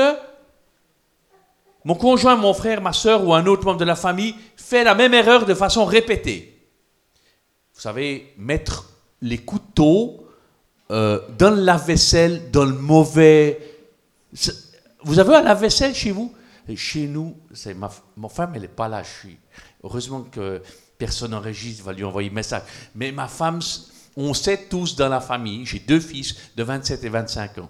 mon 1.85 1.95
conjoint, 1.95 2.35
mon 2.35 2.53
frère, 2.53 2.81
ma 2.81 2.93
soeur 2.93 3.25
ou 3.27 3.33
un 3.33 3.45
autre 3.45 3.65
membre 3.65 3.79
de 3.79 3.85
la 3.85 3.95
famille 3.95 4.35
fait 4.55 4.83
la 4.83 4.95
même 4.95 5.13
erreur 5.13 5.45
de 5.45 5.53
façon 5.53 5.85
répétée. 5.85 6.57
Vous 7.73 7.81
savez, 7.81 8.33
mettre 8.37 8.89
les 9.21 9.39
couteaux 9.39 10.27
euh, 10.91 11.19
dans 11.37 11.51
le 11.51 11.61
lave-vaisselle, 11.61 12.51
dans 12.51 12.65
le 12.65 12.73
mauvais. 12.73 13.59
Vous 15.03 15.19
avez 15.19 15.35
un 15.35 15.41
lave-vaisselle 15.41 15.93
chez 15.93 16.11
vous? 16.11 16.33
Chez 16.75 17.07
nous, 17.07 17.35
c'est 17.53 17.73
ma, 17.73 17.89
femme, 18.29 18.53
elle 18.55 18.61
n'est 18.61 18.67
pas 18.67 18.87
là. 18.87 19.03
Je 19.03 19.09
suis... 19.09 19.37
Heureusement 19.83 20.21
que 20.23 20.61
personne 20.97 21.33
en 21.33 21.41
registre 21.41 21.83
va 21.83 21.93
lui 21.93 22.03
envoyer 22.03 22.29
un 22.29 22.33
message. 22.33 22.63
Mais 22.95 23.11
ma 23.11 23.27
femme, 23.27 23.59
on 24.15 24.33
sait 24.33 24.67
tous 24.69 24.95
dans 24.95 25.09
la 25.09 25.19
famille, 25.19 25.65
j'ai 25.65 25.79
deux 25.79 25.99
fils 25.99 26.35
de 26.55 26.63
27 26.63 27.03
et 27.03 27.09
25 27.09 27.57
ans, 27.57 27.69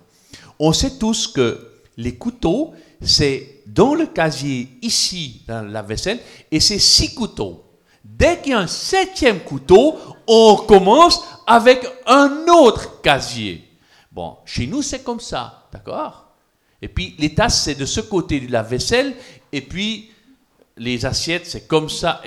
on 0.59 0.73
sait 0.73 0.97
tous 0.97 1.27
que 1.27 1.71
les 1.97 2.15
couteaux, 2.15 2.73
c'est 3.01 3.61
dans 3.65 3.95
le 3.95 4.07
casier 4.07 4.77
ici, 4.81 5.43
dans 5.47 5.61
la 5.61 5.81
vaisselle, 5.81 6.19
et 6.51 6.59
c'est 6.59 6.79
six 6.79 7.13
couteaux. 7.13 7.63
Dès 8.03 8.41
qu'il 8.41 8.51
y 8.51 8.55
a 8.55 8.59
un 8.59 8.67
septième 8.67 9.39
couteau, 9.39 9.97
on 10.27 10.57
commence 10.67 11.23
avec 11.47 11.85
un 12.05 12.45
autre 12.47 13.01
casier. 13.01 13.63
Bon, 14.11 14.37
chez 14.45 14.67
nous, 14.67 14.81
c'est 14.81 15.03
comme 15.03 15.19
ça, 15.19 15.67
d'accord? 15.71 16.22
Et 16.83 16.89
puis, 16.89 17.15
les 17.17 17.33
tasses, 17.33 17.63
c'est 17.63 17.75
de 17.75 17.85
ce 17.85 18.01
côté 18.01 18.41
de 18.41 18.51
la 18.51 18.61
vaisselle, 18.61 19.13
et 19.53 19.61
puis 19.61 20.11
les 20.75 21.05
assiettes, 21.05 21.45
c'est 21.45 21.65
comme 21.65 21.87
ça. 21.87 22.21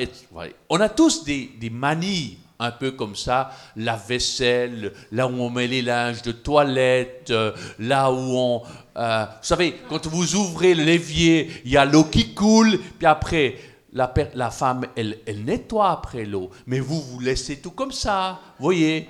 On 0.70 0.80
a 0.80 0.88
tous 0.88 1.24
des, 1.24 1.50
manies 1.70 2.38
un 2.58 2.70
peu 2.70 2.92
comme 2.92 3.14
ça, 3.14 3.50
la 3.76 3.96
vaisselle, 3.96 4.94
là 5.12 5.26
où 5.26 5.42
on 5.42 5.50
met 5.50 5.66
les 5.66 5.82
linges 5.82 6.22
de 6.22 6.32
toilette, 6.32 7.26
euh, 7.28 7.52
là 7.78 8.10
où 8.10 8.16
on... 8.16 8.62
Euh, 8.96 9.26
vous 9.26 9.46
savez, 9.46 9.76
quand 9.90 10.06
vous 10.06 10.36
ouvrez 10.36 10.72
l'évier, 10.72 11.50
il 11.66 11.72
y 11.72 11.76
a 11.76 11.84
l'eau 11.84 12.04
qui 12.04 12.32
coule, 12.32 12.80
puis 12.98 13.06
après, 13.06 13.56
la, 13.92 14.14
la 14.34 14.50
femme, 14.50 14.86
elle, 14.96 15.18
elle 15.26 15.44
nettoie 15.44 15.90
après 15.90 16.24
l'eau, 16.24 16.48
mais 16.66 16.80
vous, 16.80 17.02
vous 17.02 17.20
laissez 17.20 17.60
tout 17.60 17.72
comme 17.72 17.92
ça, 17.92 18.40
vous 18.58 18.64
voyez 18.64 19.06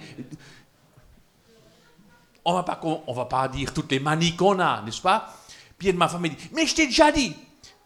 on 2.47 2.55
va 2.55 2.63
pas 2.63 2.81
on 3.07 3.13
va 3.13 3.25
pas 3.27 3.49
dire 3.49 3.75
toutes 3.75 3.91
les 3.91 4.01
manies 4.01 4.35
qu'on 4.37 4.59
a, 4.61 4.81
n'est-ce 4.83 5.03
pas? 5.03 5.35
Puis 5.77 5.93
ma 5.93 6.09
femme 6.09 6.23
me 6.23 6.29
dit, 6.29 6.37
mais 6.55 6.67
je 6.67 6.75
t'ai 6.75 6.87
déjà 6.87 7.13
dit. 7.13 7.35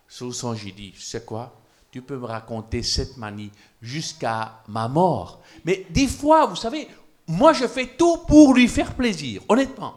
Son, 0.07 0.55
j'ai 0.55 0.73
dit, 0.73 0.93
c'est 0.99 1.25
quoi? 1.25 1.57
Tu 1.91 2.03
peux 2.03 2.17
me 2.17 2.27
raconter 2.27 2.83
cette 2.83 3.17
manie 3.17 3.51
jusqu'à 3.81 4.61
ma 4.69 4.87
mort. 4.87 5.41
Mais 5.65 5.87
des 5.91 6.07
fois, 6.07 6.47
vous 6.47 6.57
savez, 6.57 6.87
moi 7.27 7.53
je 7.53 7.67
fais 7.67 7.87
tout 7.99 8.19
pour 8.29 8.55
lui 8.55 8.69
faire 8.69 8.95
plaisir, 8.95 9.43
honnêtement. 9.49 9.95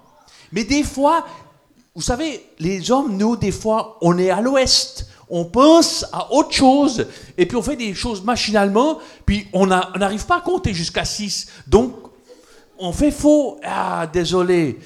Mais 0.52 0.64
des 0.64 0.84
fois, 0.84 1.26
vous 1.94 2.02
savez, 2.02 2.50
les 2.60 2.90
hommes, 2.90 3.18
nous, 3.18 3.36
des 3.36 3.52
fois, 3.52 3.98
on 4.02 4.18
est 4.18 4.30
à 4.30 4.42
l'ouest. 4.42 5.08
On 5.30 5.46
pense 5.46 6.06
à 6.12 6.32
autre 6.32 6.52
chose, 6.52 7.08
et 7.38 7.46
puis 7.48 7.58
on 7.58 7.64
fait 7.64 7.76
des 7.76 7.96
choses 7.96 8.24
machinalement, 8.24 9.00
puis 9.26 9.48
on 9.54 9.66
n'arrive 9.66 10.26
pas 10.26 10.38
à 10.38 10.42
compter 10.42 10.74
jusqu'à 10.74 11.06
6. 11.06 11.48
Donc, 11.66 11.94
on 12.84 12.92
fait 12.92 13.12
faux. 13.12 13.60
Ah, 13.64 14.06
désolé. 14.12 14.78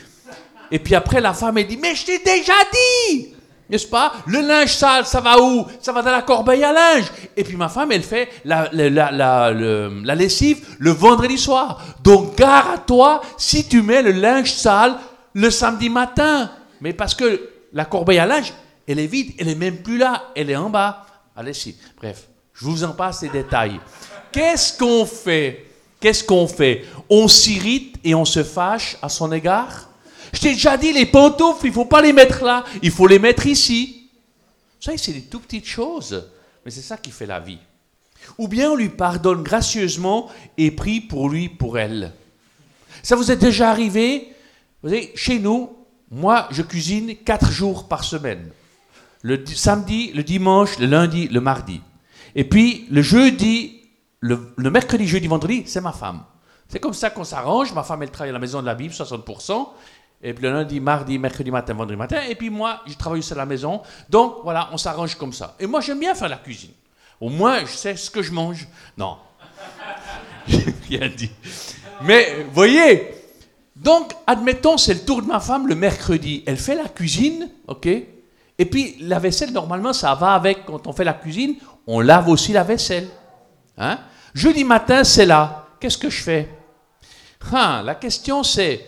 Et 0.72 0.80
puis 0.80 0.96
après, 0.96 1.20
la 1.20 1.34
femme, 1.34 1.58
elle 1.58 1.68
dit, 1.68 1.78
mais 1.78 1.96
je 1.96 2.06
t'ai 2.06 2.20
déjà 2.20 2.54
dit 2.72 3.34
n'est-ce 3.70 3.88
pas? 3.88 4.14
Le 4.28 4.40
linge 4.42 4.74
sale, 4.74 5.06
ça 5.06 5.20
va 5.20 5.42
où? 5.42 5.66
Ça 5.82 5.92
va 5.92 6.02
dans 6.02 6.12
la 6.12 6.22
corbeille 6.22 6.64
à 6.64 6.72
linge. 6.72 7.12
Et 7.36 7.44
puis 7.44 7.58
ma 7.58 7.70
femme, 7.70 7.92
elle 7.92 8.04
fait 8.04 8.30
la, 8.46 8.70
la, 8.72 10.16
lessive 10.16 10.66
le 10.80 10.92
vendredi 10.92 11.38
soir. 11.38 11.84
Donc 12.02 12.38
gare 12.38 12.72
à 12.72 12.78
toi 12.78 13.22
si 13.38 13.68
tu 13.68 13.82
mets 13.82 14.02
le 14.02 14.12
linge 14.12 14.54
sale 14.54 14.96
le 15.34 15.52
samedi 15.52 15.90
matin. 15.90 16.50
Mais 16.80 16.94
parce 16.94 17.14
que 17.14 17.50
la 17.74 17.86
corbeille 17.86 18.20
à 18.20 18.26
linge, 18.26 18.54
elle 18.88 19.00
est 19.00 19.08
vide, 19.08 19.34
elle 19.38 19.50
est 19.50 19.56
même 19.56 19.78
plus 19.78 19.98
là, 19.98 20.32
elle 20.36 20.50
est 20.50 20.56
en 20.56 20.70
bas. 20.70 21.06
Allez, 21.36 21.54
si. 21.54 21.76
Bref, 21.98 22.28
je 22.54 22.66
vous 22.66 22.84
en 22.84 22.92
passe 22.92 23.22
les 23.24 23.30
détails. 23.30 23.80
Qu'est-ce 24.32 24.78
qu'on 24.78 25.06
fait? 25.06 25.67
Qu'est-ce 26.00 26.24
qu'on 26.24 26.48
fait? 26.48 26.86
On 27.10 27.28
s'irrite 27.28 27.96
et 28.04 28.14
on 28.14 28.26
se 28.26 28.44
fâche 28.44 28.98
à 29.02 29.10
son 29.10 29.32
égard? 29.32 29.90
Je 30.34 30.40
t'ai 30.40 30.54
déjà 30.54 30.78
dit, 30.78 30.94
les 30.94 31.06
pantoufles, 31.06 31.66
il 31.66 31.70
ne 31.70 31.74
faut 31.74 31.86
pas 31.86 32.02
les 32.02 32.14
mettre 32.14 32.44
là, 32.44 32.66
il 32.84 32.92
faut 32.92 33.08
les 33.08 33.20
mettre 33.20 33.48
ici. 33.48 34.10
Vous 34.80 34.86
savez, 34.86 34.98
c'est 34.98 35.14
des 35.14 35.22
tout 35.22 35.40
petites 35.40 35.66
choses, 35.66 36.30
mais 36.64 36.72
c'est 36.72 36.82
ça 36.82 36.98
qui 36.98 37.12
fait 37.12 37.26
la 37.26 37.40
vie. 37.40 37.60
Ou 38.38 38.48
bien 38.48 38.72
on 38.72 38.76
lui 38.76 38.90
pardonne 38.90 39.42
gracieusement 39.42 40.30
et 40.58 40.70
prie 40.72 41.02
pour 41.02 41.30
lui, 41.30 41.50
pour 41.50 41.80
elle. 41.80 42.14
Ça 43.02 43.16
vous 43.16 43.32
est 43.32 43.38
déjà 43.38 43.70
arrivé? 43.70 44.28
Vous 44.84 44.90
savez, 44.90 45.12
chez 45.16 45.40
nous, 45.40 45.72
moi, 46.12 46.48
je 46.52 46.62
cuisine 46.62 47.16
quatre 47.16 47.52
jours 47.52 47.88
par 47.88 48.04
semaine. 48.04 48.52
Le 49.22 49.44
samedi, 49.46 50.12
le 50.14 50.24
dimanche, 50.24 50.78
le 50.78 50.86
lundi, 50.86 51.28
le 51.30 51.42
mardi. 51.42 51.82
Et 52.36 52.44
puis, 52.44 52.86
le 52.92 53.02
jeudi, 53.02 53.77
le, 54.20 54.70
mercredi, 54.70 55.08
jeudi, 55.08 55.28
vendredi, 55.28 55.64
c'est 55.66 55.82
ma 55.82 55.92
femme. 55.92 56.24
C'est 56.68 56.80
comme 56.80 56.94
ça 56.94 57.10
qu'on 57.10 57.24
s'arrange. 57.24 57.74
Ma 57.74 57.84
femme, 57.84 58.04
elle 58.04 58.12
travaille 58.12 58.32
à 58.32 58.34
la 58.34 58.40
maison 58.40 58.62
de 58.62 58.66
la 58.66 58.76
Bible, 58.76 58.94
60%. 58.94 59.68
Et 60.24 60.34
puis 60.34 60.44
le 60.44 60.52
lundi, 60.52 60.80
mardi, 60.80 61.20
mercredi 61.20 61.52
matin, 61.52 61.74
vendredi 61.74 61.98
matin. 61.98 62.22
Et 62.28 62.36
puis 62.36 62.50
moi, 62.50 62.82
je 62.88 62.94
travaille 62.96 63.20
aussi 63.20 63.34
à 63.34 63.38
la 63.38 63.46
maison. 63.46 63.82
Donc 64.10 64.38
voilà, 64.44 64.70
on 64.72 64.78
s'arrange 64.78 65.16
comme 65.16 65.34
ça. 65.34 65.56
Et 65.60 65.68
moi, 65.68 65.80
j'aime 65.82 66.00
bien 66.00 66.16
faire 66.16 66.30
la 66.30 66.38
cuisine. 66.38 66.72
Au 67.22 67.30
moins, 67.30 67.62
je 67.62 67.72
sais 67.72 67.96
ce 67.96 68.10
que 68.10 68.22
je 68.22 68.32
mange. 68.32 68.68
Non. 68.98 69.18
Rien 70.90 71.10
dit. 71.16 71.32
Mais, 72.02 72.46
voyez, 72.52 73.14
donc, 73.76 74.14
admettons, 74.26 74.78
c'est 74.78 74.94
le 74.94 75.00
tour 75.02 75.22
de 75.22 75.28
ma 75.28 75.40
femme 75.40 75.68
le 75.68 75.76
mercredi. 75.76 76.44
Elle 76.46 76.58
fait 76.58 76.76
la 76.76 76.88
cuisine, 76.90 77.50
ok? 77.68 77.86
Et 77.86 78.66
puis, 78.66 78.98
la 79.02 79.20
vaisselle, 79.20 79.52
normalement, 79.52 79.94
ça 79.94 80.16
va 80.16 80.34
avec, 80.34 80.66
quand 80.66 80.88
on 80.88 80.94
fait 80.94 81.04
la 81.04 81.14
cuisine, 81.14 81.56
on 81.86 82.00
lave 82.00 82.28
aussi 82.28 82.54
la 82.54 82.64
vaisselle. 82.64 83.08
Hein? 83.78 84.00
Jeudi 84.34 84.64
matin, 84.64 85.04
c'est 85.04 85.26
là. 85.26 85.68
Qu'est-ce 85.80 85.98
que 85.98 86.10
je 86.10 86.22
fais? 86.22 86.50
Hein, 87.52 87.84
La 87.84 87.96
question, 87.96 88.44
c'est 88.44 88.86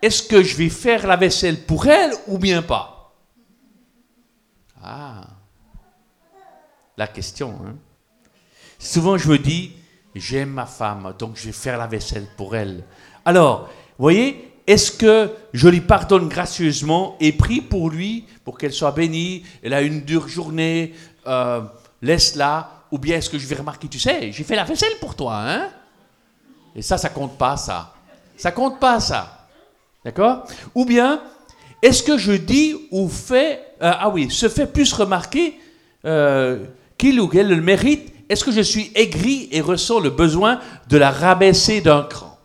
est-ce 0.00 0.22
que 0.22 0.42
je 0.42 0.56
vais 0.56 0.68
faire 0.68 1.06
la 1.06 1.16
vaisselle 1.16 1.64
pour 1.64 1.86
elle 1.86 2.12
ou 2.28 2.38
bien 2.38 2.62
pas? 2.62 3.12
Ah. 4.82 5.26
la 6.96 7.06
question. 7.08 7.58
hein. 7.66 7.74
Souvent, 8.78 9.18
je 9.18 9.28
me 9.28 9.38
dis, 9.38 9.72
j'aime 10.14 10.50
ma 10.50 10.66
femme, 10.66 11.14
donc 11.18 11.36
je 11.36 11.46
vais 11.46 11.52
faire 11.52 11.76
la 11.78 11.86
vaisselle 11.88 12.26
pour 12.36 12.54
elle. 12.56 12.84
Alors, 13.24 13.62
vous 13.98 14.02
voyez, 14.04 14.52
est-ce 14.66 14.92
que 14.92 15.30
je 15.52 15.68
lui 15.68 15.80
pardonne 15.80 16.28
gracieusement 16.28 17.16
et 17.20 17.32
prie 17.32 17.60
pour 17.60 17.90
lui, 17.90 18.26
pour 18.44 18.56
qu'elle 18.56 18.72
soit 18.72 18.92
bénie, 18.92 19.44
elle 19.62 19.74
a 19.74 19.82
une 19.82 20.02
dure 20.02 20.28
journée, 20.28 20.94
euh, 21.26 21.62
laisse-la, 22.02 22.77
ou 22.90 22.98
bien 22.98 23.16
est-ce 23.16 23.30
que 23.30 23.38
je 23.38 23.46
vais 23.46 23.56
remarquer, 23.56 23.88
tu 23.88 23.98
sais, 23.98 24.32
j'ai 24.32 24.44
fait 24.44 24.56
la 24.56 24.64
vaisselle 24.64 24.92
pour 25.00 25.14
toi, 25.14 25.36
hein? 25.36 25.68
Et 26.74 26.82
ça, 26.82 26.98
ça 26.98 27.08
compte 27.08 27.36
pas, 27.36 27.56
ça. 27.56 27.94
Ça 28.36 28.52
compte 28.52 28.78
pas, 28.78 29.00
ça. 29.00 29.48
D'accord? 30.04 30.44
Ou 30.74 30.84
bien, 30.84 31.20
est-ce 31.82 32.02
que 32.02 32.16
je 32.16 32.32
dis 32.32 32.74
ou 32.90 33.08
fais, 33.08 33.60
euh, 33.82 33.92
ah 33.98 34.08
oui, 34.08 34.30
se 34.30 34.48
fait 34.48 34.66
plus 34.66 34.92
remarquer 34.92 35.58
euh, 36.04 36.64
qu'il 36.96 37.20
ou 37.20 37.28
qu'elle 37.28 37.48
le 37.48 37.60
mérite 37.60 38.12
Est-ce 38.28 38.44
que 38.44 38.52
je 38.52 38.60
suis 38.60 38.90
aigri 38.94 39.48
et 39.52 39.60
ressens 39.60 40.00
le 40.00 40.10
besoin 40.10 40.60
de 40.88 40.96
la 40.96 41.10
rabaisser 41.10 41.80
d'un 41.80 42.04
cran? 42.04 42.38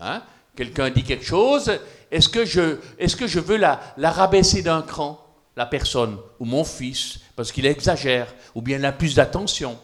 Hein? 0.00 0.22
Quelqu'un 0.56 0.90
dit 0.90 1.02
quelque 1.02 1.24
chose, 1.24 1.72
est-ce 2.10 2.28
que 2.28 2.44
je, 2.44 3.40
veux 3.40 3.56
la, 3.56 3.80
la 3.96 4.10
rabaisser 4.10 4.62
d'un 4.62 4.82
cran, 4.82 5.23
la 5.56 5.66
personne, 5.66 6.18
ou 6.40 6.44
mon 6.44 6.64
fils, 6.64 7.20
parce 7.36 7.52
qu'il 7.52 7.66
exagère, 7.66 8.32
ou 8.54 8.62
bien 8.62 8.78
il 8.78 8.84
a 8.84 8.92
plus 8.92 9.14
d'attention 9.14 9.78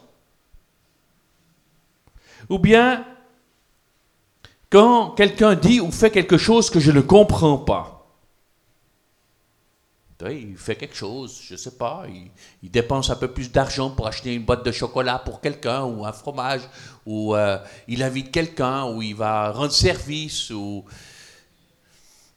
Ou 2.49 2.59
bien, 2.59 3.07
quand 4.69 5.11
quelqu'un 5.11 5.55
dit 5.55 5.81
ou 5.81 5.93
fait 5.93 6.11
quelque 6.11 6.39
chose 6.39 6.71
que 6.71 6.81
je 6.81 6.91
ne 6.91 7.01
comprends 7.01 7.59
pas, 7.59 8.01
il 10.29 10.57
fait 10.57 10.77
quelque 10.77 10.97
chose, 10.97 11.41
je 11.43 11.55
ne 11.55 11.59
sais 11.59 11.71
pas, 11.71 12.05
il, 12.09 12.31
il 12.63 12.71
dépense 12.71 13.09
un 13.09 13.17
peu 13.17 13.29
plus 13.29 13.51
d'argent 13.51 13.91
pour 13.91 14.07
acheter 14.07 14.35
une 14.35 14.45
boîte 14.45 14.65
de 14.65 14.73
chocolat 14.73 15.19
pour 15.19 15.41
quelqu'un, 15.41 15.85
ou 15.85 16.05
un 16.05 16.13
fromage, 16.13 16.63
ou 17.07 17.35
euh, 17.35 17.59
il 17.89 18.03
invite 18.03 18.31
quelqu'un, 18.31 18.87
ou 18.87 19.01
il 19.01 19.15
va 19.15 19.51
rendre 19.53 19.73
service, 19.73 20.51
ou... 20.51 20.85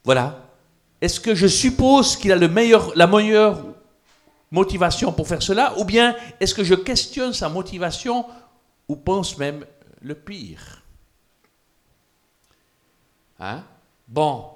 Voilà. 0.04 0.43
Est-ce 1.04 1.20
que 1.20 1.34
je 1.34 1.46
suppose 1.46 2.16
qu'il 2.16 2.32
a 2.32 2.36
la 2.36 3.06
meilleure 3.06 3.62
motivation 4.50 5.12
pour 5.12 5.28
faire 5.28 5.42
cela, 5.42 5.78
ou 5.78 5.84
bien 5.84 6.16
est-ce 6.40 6.54
que 6.54 6.64
je 6.64 6.74
questionne 6.74 7.34
sa 7.34 7.50
motivation, 7.50 8.24
ou 8.88 8.96
pense 8.96 9.36
même 9.36 9.66
le 10.00 10.14
pire? 10.14 10.82
Hein? 13.38 13.62
Bon, 14.08 14.46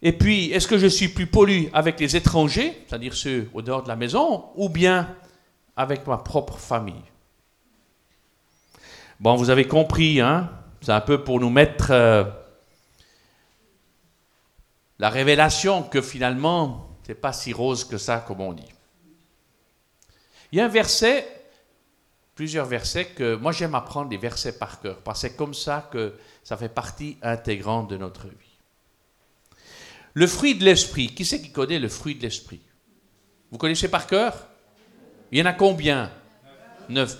et 0.00 0.12
puis, 0.12 0.50
est-ce 0.50 0.66
que 0.66 0.78
je 0.78 0.86
suis 0.86 1.08
plus 1.08 1.26
poli 1.26 1.68
avec 1.74 2.00
les 2.00 2.16
étrangers, 2.16 2.82
c'est-à-dire 2.88 3.12
ceux 3.14 3.50
au 3.52 3.60
dehors 3.60 3.82
de 3.82 3.88
la 3.88 3.96
maison, 3.96 4.46
ou 4.54 4.70
bien 4.70 5.14
avec 5.76 6.06
ma 6.06 6.16
propre 6.16 6.56
famille? 6.56 7.04
Bon, 9.20 9.36
vous 9.36 9.50
avez 9.50 9.66
compris, 9.66 10.22
hein? 10.22 10.50
C'est 10.80 10.92
un 10.92 11.02
peu 11.02 11.22
pour 11.22 11.38
nous 11.38 11.50
mettre 11.50 11.90
euh, 11.90 12.24
la 14.98 15.10
révélation 15.10 15.82
que 15.82 16.00
finalement, 16.00 16.96
c'est 17.04 17.14
pas 17.14 17.32
si 17.32 17.52
rose 17.52 17.84
que 17.84 17.98
ça, 17.98 18.24
comme 18.26 18.40
on 18.40 18.52
dit. 18.52 18.72
Il 20.52 20.58
y 20.58 20.60
a 20.60 20.66
un 20.66 20.68
verset, 20.68 21.26
plusieurs 22.34 22.66
versets 22.66 23.06
que 23.06 23.34
moi 23.34 23.52
j'aime 23.52 23.74
apprendre 23.74 24.08
des 24.08 24.18
versets 24.18 24.58
par 24.58 24.80
cœur, 24.80 24.98
parce 24.98 25.22
que 25.22 25.28
c'est 25.28 25.36
comme 25.36 25.54
ça 25.54 25.88
que 25.90 26.14
ça 26.44 26.56
fait 26.56 26.68
partie 26.68 27.16
intégrante 27.22 27.88
de 27.88 27.96
notre 27.96 28.28
vie. 28.28 28.58
Le 30.14 30.26
fruit 30.26 30.54
de 30.54 30.64
l'esprit. 30.64 31.14
Qui 31.14 31.24
c'est 31.24 31.40
qui 31.40 31.52
connaît 31.52 31.78
le 31.78 31.88
fruit 31.88 32.14
de 32.14 32.22
l'esprit? 32.22 32.60
Vous 33.50 33.56
connaissez 33.56 33.88
par 33.88 34.06
cœur? 34.06 34.46
Il 35.30 35.38
y 35.38 35.42
en 35.42 35.46
a 35.46 35.54
combien? 35.54 36.10
Neuf. 36.90 37.16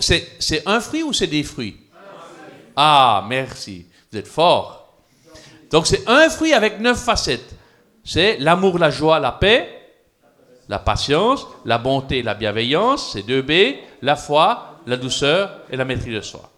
C'est 0.00 0.66
un 0.66 0.80
fruit 0.80 1.04
ou 1.04 1.12
c'est 1.12 1.28
des 1.28 1.44
fruits? 1.44 1.88
Ah, 2.74 3.24
merci. 3.28 3.86
Vous 4.10 4.18
êtes 4.18 4.26
fort. 4.26 4.85
Donc 5.76 5.86
c'est 5.86 6.08
un 6.08 6.30
fruit 6.30 6.54
avec 6.54 6.80
neuf 6.80 7.04
facettes. 7.04 7.54
C'est 8.02 8.38
l'amour, 8.38 8.78
la 8.78 8.88
joie, 8.88 9.20
la 9.20 9.32
paix, 9.32 9.68
la 10.70 10.78
patience, 10.78 11.46
la 11.66 11.76
bonté, 11.76 12.22
la 12.22 12.32
bienveillance, 12.32 13.12
c'est 13.12 13.20
deux 13.20 13.42
B, 13.42 13.76
la 14.00 14.16
foi, 14.16 14.80
la 14.86 14.96
douceur 14.96 15.60
et 15.68 15.76
la 15.76 15.84
maîtrise 15.84 16.14
de 16.14 16.22
soi. 16.22 16.50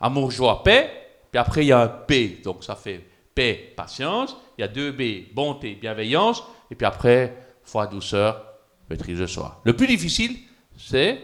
Amour, 0.00 0.30
joie, 0.30 0.62
paix, 0.62 0.90
puis 1.30 1.38
après 1.38 1.66
il 1.66 1.68
y 1.68 1.72
a 1.72 1.80
un 1.82 1.88
P, 1.88 2.40
donc 2.42 2.64
ça 2.64 2.74
fait 2.74 3.04
paix, 3.34 3.74
patience, 3.76 4.34
il 4.56 4.62
y 4.62 4.64
a 4.64 4.68
deux 4.68 4.92
B, 4.92 5.34
bonté, 5.34 5.74
bienveillance, 5.74 6.42
et 6.70 6.74
puis 6.74 6.86
après, 6.86 7.36
foi, 7.64 7.86
douceur, 7.86 8.46
maîtrise 8.88 9.18
de 9.18 9.26
soi. 9.26 9.60
Le 9.64 9.74
plus 9.74 9.86
difficile, 9.86 10.38
c'est 10.78 11.20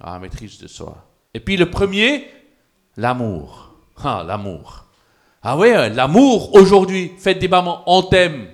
ah, 0.00 0.20
maîtrise 0.20 0.60
de 0.60 0.68
soi. 0.68 0.96
Et 1.34 1.40
puis 1.40 1.56
le 1.56 1.68
premier, 1.70 2.30
l'amour. 2.96 3.74
Ah, 4.04 4.22
l'amour. 4.24 4.83
Ah 5.46 5.58
oui, 5.58 5.68
hein, 5.68 5.90
l'amour, 5.90 6.54
aujourd'hui, 6.54 7.12
faites 7.18 7.38
des 7.38 7.48
mamans, 7.48 7.82
on 7.86 8.02
t'aime. 8.02 8.48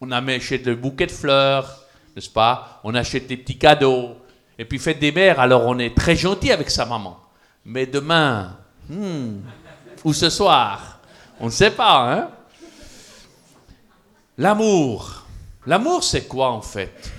On 0.00 0.12
achète 0.12 0.64
le 0.64 0.76
bouquet 0.76 1.06
de 1.06 1.10
fleurs, 1.10 1.84
n'est-ce 2.14 2.30
pas? 2.30 2.80
On 2.84 2.94
achète 2.94 3.26
des 3.26 3.36
petits 3.36 3.58
cadeaux. 3.58 4.16
Et 4.56 4.64
puis 4.64 4.78
faites 4.78 5.00
des 5.00 5.10
mères, 5.10 5.40
alors 5.40 5.66
on 5.66 5.76
est 5.80 5.96
très 5.96 6.14
gentil 6.14 6.52
avec 6.52 6.70
sa 6.70 6.86
maman. 6.86 7.18
Mais 7.64 7.86
demain, 7.86 8.56
hmm, 8.88 9.40
ou 10.04 10.12
ce 10.12 10.30
soir, 10.30 11.00
on 11.40 11.46
ne 11.46 11.50
sait 11.50 11.72
pas, 11.72 12.12
hein? 12.12 12.30
L'amour. 14.38 15.26
L'amour, 15.66 16.04
c'est 16.04 16.28
quoi 16.28 16.52
en 16.52 16.62
fait? 16.62 17.10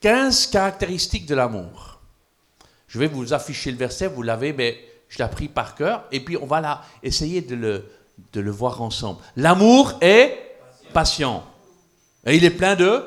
15 0.00 0.46
caractéristiques 0.46 1.26
de 1.26 1.34
l'amour. 1.34 2.00
Je 2.88 2.98
vais 2.98 3.08
vous 3.08 3.34
afficher 3.34 3.70
le 3.70 3.76
verset, 3.76 4.06
vous 4.06 4.22
l'avez, 4.22 4.54
mais 4.54 4.78
je 5.14 5.18
l'ai 5.18 5.24
appris 5.24 5.46
par 5.46 5.76
cœur, 5.76 6.02
et 6.10 6.18
puis 6.18 6.36
on 6.36 6.44
va 6.44 6.60
là 6.60 6.82
essayer 7.00 7.40
de 7.40 7.54
le, 7.54 7.88
de 8.32 8.40
le 8.40 8.50
voir 8.50 8.82
ensemble. 8.82 9.20
L'amour 9.36 9.94
est 10.00 10.56
patient. 10.92 11.44
Et 12.26 12.34
il 12.34 12.44
est 12.44 12.50
plein 12.50 12.74
de 12.74 13.04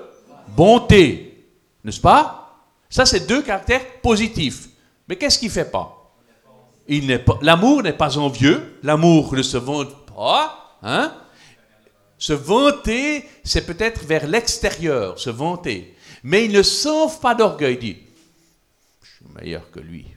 bonté, 0.55 1.45
n'est-ce 1.83 1.99
pas? 1.99 2.63
Ça, 2.89 3.05
c'est 3.05 3.27
deux 3.27 3.41
caractères 3.41 3.99
positifs. 4.01 4.69
Mais 5.09 5.17
qu'est-ce 5.17 5.37
qu'il 5.37 5.49
ne 5.49 5.53
fait 5.53 5.69
pas? 5.69 6.13
L'amour 7.41 7.83
n'est 7.83 7.91
pas 7.91 8.17
envieux, 8.17 8.79
l'amour 8.83 9.35
ne 9.35 9.43
se 9.43 9.57
vante 9.57 10.05
pas, 10.05 10.77
hein? 10.83 11.13
Se 12.17 12.31
vanter, 12.31 13.27
c'est 13.43 13.65
peut-être 13.65 14.05
vers 14.05 14.25
l'extérieur, 14.27 15.19
se 15.19 15.29
vanter. 15.29 15.97
Mais 16.23 16.45
il 16.45 16.53
ne 16.53 16.63
sauve 16.63 17.19
pas 17.19 17.35
d'orgueil, 17.35 17.73
il 17.73 17.79
dit, 17.79 17.97
je 19.03 19.09
suis 19.17 19.25
meilleur 19.35 19.69
que 19.71 19.81
lui, 19.81 20.07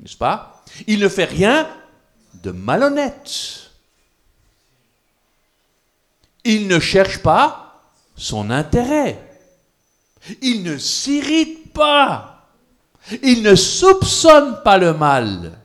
n'est-ce 0.00 0.16
pas? 0.16 0.59
Il 0.86 1.00
ne 1.00 1.08
fait 1.08 1.24
rien 1.24 1.68
de 2.34 2.50
malhonnête. 2.50 3.70
Il 6.44 6.68
ne 6.68 6.80
cherche 6.80 7.18
pas 7.18 7.82
son 8.16 8.50
intérêt. 8.50 9.18
Il 10.42 10.62
ne 10.62 10.78
s'irrite 10.78 11.72
pas. 11.72 12.48
Il 13.22 13.42
ne 13.42 13.54
soupçonne 13.54 14.62
pas 14.62 14.78
le 14.78 14.94
mal. 14.94 15.58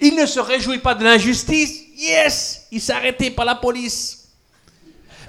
Il 0.00 0.14
ne 0.14 0.26
se 0.26 0.40
réjouit 0.40 0.78
pas 0.78 0.94
de 0.94 1.04
l'injustice. 1.04 1.82
Yes, 1.96 2.66
il 2.70 2.80
s'est 2.80 2.92
arrêté 2.92 3.30
par 3.30 3.44
la 3.44 3.54
police. 3.54 4.28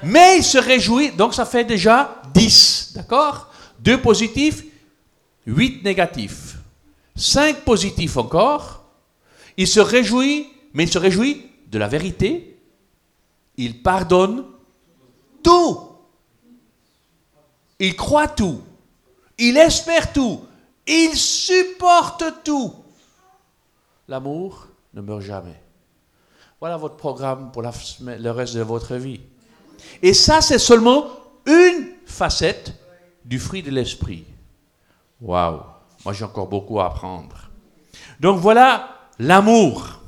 Mais 0.03 0.37
il 0.37 0.43
se 0.43 0.57
réjouit, 0.57 1.11
donc 1.11 1.33
ça 1.33 1.45
fait 1.45 1.63
déjà 1.63 2.21
10, 2.33 2.93
d'accord? 2.95 3.51
Deux 3.79 4.01
positifs, 4.01 4.63
8 5.45 5.83
négatifs. 5.83 6.55
5 7.21 7.63
positifs 7.63 8.17
encore. 8.17 8.83
Il 9.55 9.67
se 9.67 9.79
réjouit, 9.79 10.47
mais 10.73 10.83
il 10.83 10.91
se 10.91 10.97
réjouit 10.97 11.45
de 11.67 11.77
la 11.77 11.87
vérité. 11.87 12.59
Il 13.57 13.83
pardonne 13.83 14.45
tout. 15.43 15.91
Il 17.79 17.95
croit 17.95 18.27
tout. 18.27 18.61
Il 19.37 19.55
espère 19.57 20.11
tout. 20.13 20.41
Il 20.87 21.15
supporte 21.15 22.23
tout. 22.43 22.73
L'amour 24.07 24.67
ne 24.93 25.01
meurt 25.01 25.21
jamais. 25.21 25.61
Voilà 26.59 26.77
votre 26.77 26.95
programme 26.95 27.51
pour 27.51 27.61
le 27.61 28.29
reste 28.31 28.55
de 28.55 28.61
votre 28.61 28.95
vie. 28.95 29.21
Et 30.01 30.13
ça, 30.13 30.41
c'est 30.41 30.59
seulement 30.59 31.05
une 31.45 31.87
facette 32.05 32.73
du 33.23 33.39
fruit 33.39 33.61
de 33.61 33.71
l'esprit. 33.71 34.25
Waouh! 35.21 35.61
Moi, 36.05 36.13
j'ai 36.13 36.25
encore 36.25 36.47
beaucoup 36.47 36.79
à 36.79 36.87
apprendre. 36.87 37.49
Donc 38.19 38.39
voilà 38.39 38.89
l'amour. 39.19 40.01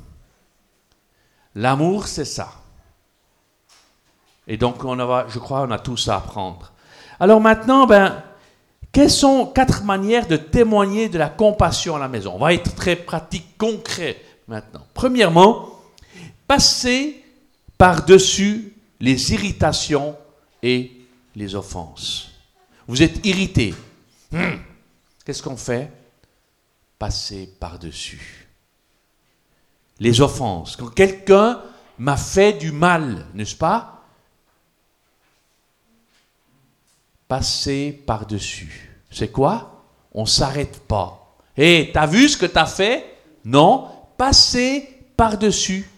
L'amour, 1.56 2.08
c'est 2.08 2.25
ça. 2.25 2.49
Et 4.47 4.58
donc, 4.58 4.84
on 4.84 4.99
a, 4.99 5.27
je 5.27 5.39
crois, 5.39 5.62
on 5.62 5.71
a 5.71 5.79
tout 5.79 5.97
ça 5.97 6.15
à 6.15 6.17
apprendre. 6.17 6.73
Alors 7.19 7.39
maintenant, 7.39 7.86
ben, 7.86 8.23
quelles 8.91 9.12
sont 9.12 9.45
quatre 9.47 9.84
manières 9.84 10.27
de 10.27 10.36
témoigner 10.36 11.10
de 11.10 11.17
la 11.17 11.29
compassion 11.29 11.95
à 11.95 11.99
la 11.99 12.08
maison? 12.08 12.34
On 12.36 12.39
va 12.39 12.53
être 12.53 12.75
très 12.75 12.95
pratique, 12.95 13.58
concret 13.58 14.21
maintenant. 14.47 14.86
Premièrement, 14.93 15.79
passer 16.47 17.23
par-dessus 17.77 18.73
les 18.99 19.34
irritations 19.34 20.15
et 20.62 20.91
les 21.36 21.56
offenses. 21.56 22.32
Vous 22.88 23.01
êtes 23.01 23.25
irrité. 23.25 23.73
Hmm. 24.32 24.58
Qu'est-ce 25.25 25.41
qu'on 25.41 25.57
fait? 25.57 25.91
Passer 26.99 27.49
par-dessus. 27.59 28.47
Les 29.99 30.21
offenses. 30.21 30.75
Quand 30.75 30.89
quelqu'un 30.89 31.62
m'a 31.97 32.17
fait 32.17 32.53
du 32.53 32.71
mal, 32.71 33.27
n'est-ce 33.33 33.55
pas? 33.55 34.03
Passer 37.27 38.03
par-dessus. 38.05 38.91
C'est 39.09 39.31
quoi? 39.31 39.83
On 40.13 40.25
s'arrête 40.25 40.79
pas. 40.88 41.38
Hé, 41.55 41.63
hey, 41.63 41.91
t'as 41.91 42.05
vu 42.05 42.27
ce 42.27 42.38
que 42.38 42.45
t'as 42.45 42.65
fait? 42.65 43.05
Non, 43.45 43.89
passer 44.17 44.89
par-dessus. 45.15 45.89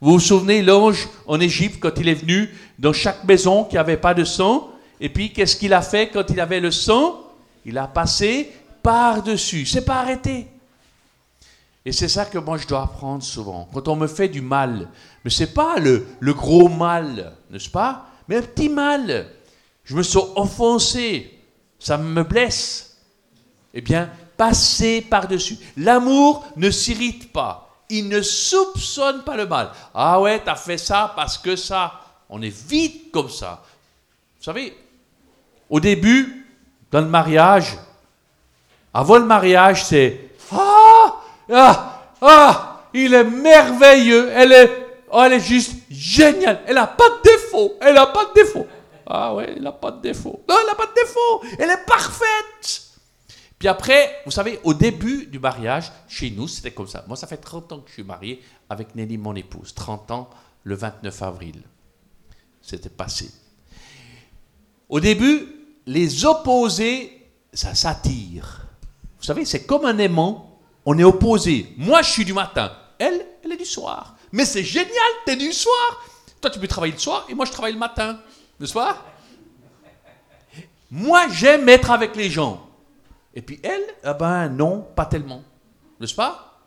Vous 0.00 0.12
vous 0.12 0.20
souvenez 0.20 0.62
l'ange 0.62 1.08
en 1.26 1.40
Égypte 1.40 1.78
quand 1.80 1.98
il 1.98 2.08
est 2.08 2.14
venu 2.14 2.54
dans 2.78 2.92
chaque 2.92 3.24
maison 3.24 3.64
qui 3.64 3.76
n'avait 3.76 3.96
pas 3.96 4.12
de 4.12 4.24
sang 4.24 4.70
Et 5.00 5.08
puis 5.08 5.32
qu'est-ce 5.32 5.56
qu'il 5.56 5.72
a 5.72 5.80
fait 5.80 6.10
quand 6.10 6.28
il 6.28 6.40
avait 6.40 6.60
le 6.60 6.70
sang? 6.70 7.23
Il 7.64 7.78
a 7.78 7.86
passé 7.86 8.52
par-dessus. 8.82 9.66
C'est 9.66 9.84
pas 9.84 10.00
arrêté. 10.00 10.46
Et 11.84 11.92
c'est 11.92 12.08
ça 12.08 12.24
que 12.24 12.38
moi 12.38 12.56
je 12.58 12.66
dois 12.66 12.82
apprendre 12.82 13.22
souvent. 13.22 13.68
Quand 13.72 13.88
on 13.88 13.96
me 13.96 14.06
fait 14.06 14.28
du 14.28 14.40
mal, 14.40 14.88
mais 15.24 15.30
c'est 15.30 15.52
pas 15.52 15.78
le, 15.78 16.06
le 16.20 16.34
gros 16.34 16.68
mal, 16.68 17.36
n'est-ce 17.50 17.68
pas? 17.68 18.06
Mais 18.28 18.36
un 18.36 18.42
petit 18.42 18.68
mal. 18.68 19.30
Je 19.84 19.94
me 19.94 20.02
sens 20.02 20.28
offensé. 20.36 21.38
Ça 21.78 21.98
me 21.98 22.22
blesse. 22.22 22.96
Eh 23.74 23.82
bien, 23.82 24.10
passer 24.36 25.02
par-dessus. 25.02 25.58
L'amour 25.76 26.46
ne 26.56 26.70
s'irrite 26.70 27.32
pas 27.32 27.64
il 27.88 28.08
ne 28.08 28.22
soupçonne 28.22 29.22
pas 29.22 29.36
le 29.36 29.46
mal. 29.46 29.70
Ah 29.94 30.20
ouais, 30.20 30.42
t'as 30.42 30.56
fait 30.56 30.78
ça 30.78 31.12
parce 31.14 31.38
que 31.38 31.56
ça. 31.56 32.00
On 32.28 32.42
est 32.42 32.68
vite 32.68 33.10
comme 33.12 33.28
ça. 33.28 33.62
Vous 34.38 34.44
savez, 34.44 34.76
au 35.68 35.78
début, 35.78 36.43
dans 36.90 37.00
le 37.00 37.08
mariage, 37.08 37.76
avant 38.92 39.18
le 39.18 39.24
mariage, 39.24 39.84
c'est 39.84 40.30
Ah 40.52 41.20
Ah 41.52 42.02
Ah 42.20 42.82
Il 42.94 43.12
est 43.12 43.24
merveilleux. 43.24 44.30
Elle 44.32 44.52
est, 44.52 44.86
oh, 45.10 45.20
elle 45.24 45.34
est 45.34 45.40
juste 45.40 45.74
géniale. 45.90 46.62
Elle 46.66 46.76
n'a 46.76 46.86
pas 46.86 47.08
de 47.08 47.22
défaut. 47.30 47.74
Elle 47.80 47.94
n'a 47.94 48.06
pas 48.06 48.26
de 48.26 48.34
défaut. 48.34 48.66
Ah 49.06 49.34
ouais, 49.34 49.52
elle 49.56 49.62
n'a 49.62 49.72
pas 49.72 49.90
de 49.90 50.00
défaut. 50.00 50.44
Non, 50.48 50.54
elle 50.60 50.66
n'a 50.66 50.74
pas 50.74 50.86
de 50.86 50.94
défaut. 50.94 51.42
Elle 51.58 51.70
est 51.70 51.84
parfaite. 51.86 52.82
Puis 53.58 53.68
après, 53.68 54.22
vous 54.24 54.30
savez, 54.30 54.60
au 54.62 54.74
début 54.74 55.26
du 55.26 55.38
mariage, 55.38 55.90
chez 56.08 56.30
nous, 56.30 56.48
c'était 56.48 56.70
comme 56.70 56.86
ça. 56.86 57.04
Moi, 57.06 57.16
ça 57.16 57.26
fait 57.26 57.36
30 57.36 57.72
ans 57.72 57.80
que 57.80 57.88
je 57.88 57.94
suis 57.94 58.04
marié 58.04 58.42
avec 58.70 58.94
Nelly, 58.94 59.18
mon 59.18 59.34
épouse. 59.34 59.74
30 59.74 60.10
ans, 60.10 60.30
le 60.64 60.74
29 60.74 61.22
avril. 61.22 61.62
C'était 62.62 62.88
passé. 62.90 63.30
Au 64.88 65.00
début, 65.00 65.53
les 65.86 66.24
opposés, 66.24 67.30
ça 67.52 67.74
s'attire. 67.74 68.66
Vous 69.18 69.24
savez, 69.24 69.44
c'est 69.44 69.64
comme 69.64 69.84
un 69.84 69.98
aimant. 69.98 70.60
On 70.84 70.98
est 70.98 71.04
opposés. 71.04 71.72
Moi, 71.76 72.02
je 72.02 72.10
suis 72.10 72.24
du 72.24 72.32
matin. 72.32 72.72
Elle, 72.98 73.24
elle 73.42 73.52
est 73.52 73.56
du 73.56 73.64
soir. 73.64 74.16
Mais 74.32 74.44
c'est 74.44 74.64
génial, 74.64 74.90
tu 75.26 75.32
es 75.32 75.36
du 75.36 75.52
soir. 75.52 76.04
Toi, 76.40 76.50
tu 76.50 76.58
peux 76.58 76.68
travailler 76.68 76.92
le 76.92 76.98
soir 76.98 77.26
et 77.28 77.34
moi, 77.34 77.46
je 77.46 77.52
travaille 77.52 77.72
le 77.72 77.78
matin. 77.78 78.18
N'est-ce 78.60 78.74
pas 78.74 79.04
Moi, 80.90 81.28
j'aime 81.30 81.68
être 81.68 81.90
avec 81.90 82.14
les 82.16 82.28
gens. 82.28 82.68
Et 83.34 83.42
puis 83.42 83.58
elle, 83.62 83.82
eh 84.04 84.14
ben 84.18 84.48
non, 84.48 84.86
pas 84.94 85.06
tellement. 85.06 85.42
N'est-ce 86.00 86.14
pas? 86.14 86.60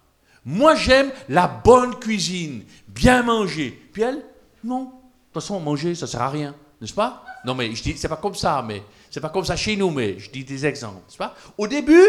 Moi 0.43 0.75
j'aime 0.75 1.12
la 1.30 1.47
bonne 1.47 1.95
cuisine, 1.95 2.63
bien 2.88 3.23
manger. 3.23 3.71
Puis 3.93 4.01
elle, 4.01 4.23
non. 4.63 4.84
De 4.84 4.89
toute 5.34 5.43
façon, 5.43 5.60
manger, 5.60 5.95
ça 5.95 6.08
sert 6.08 6.21
à 6.21 6.30
rien. 6.30 6.56
N'est-ce 6.80 6.93
pas? 6.93 7.23
Non 7.47 7.55
mais 7.55 7.73
je 7.73 7.81
dis, 7.81 7.97
c'est 7.97 8.10
pas 8.10 8.17
comme 8.17 8.36
ça, 8.36 8.62
mais 8.62 8.83
c'est 9.10 9.21
pas 9.21 9.29
comme 9.29 9.45
ça 9.45 9.55
chez 9.55 9.77
nous, 9.77 9.89
mais 9.89 10.19
je 10.19 10.29
dis 10.29 10.43
des 10.43 10.65
exemples. 10.65 10.99
Pas? 11.17 11.33
Au 11.57 11.65
début, 11.65 12.05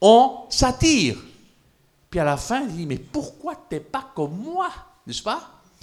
on 0.00 0.40
s'attire. 0.50 1.16
Puis 2.10 2.18
à 2.18 2.24
la 2.24 2.36
fin, 2.36 2.62
il 2.62 2.74
dit, 2.74 2.84
mais 2.84 2.98
pourquoi 2.98 3.54
t'es 3.54 3.78
pas 3.78 4.10
comme 4.12 4.36
moi 4.36 4.68
N'est-ce 5.06 5.22
pas? 5.22 5.40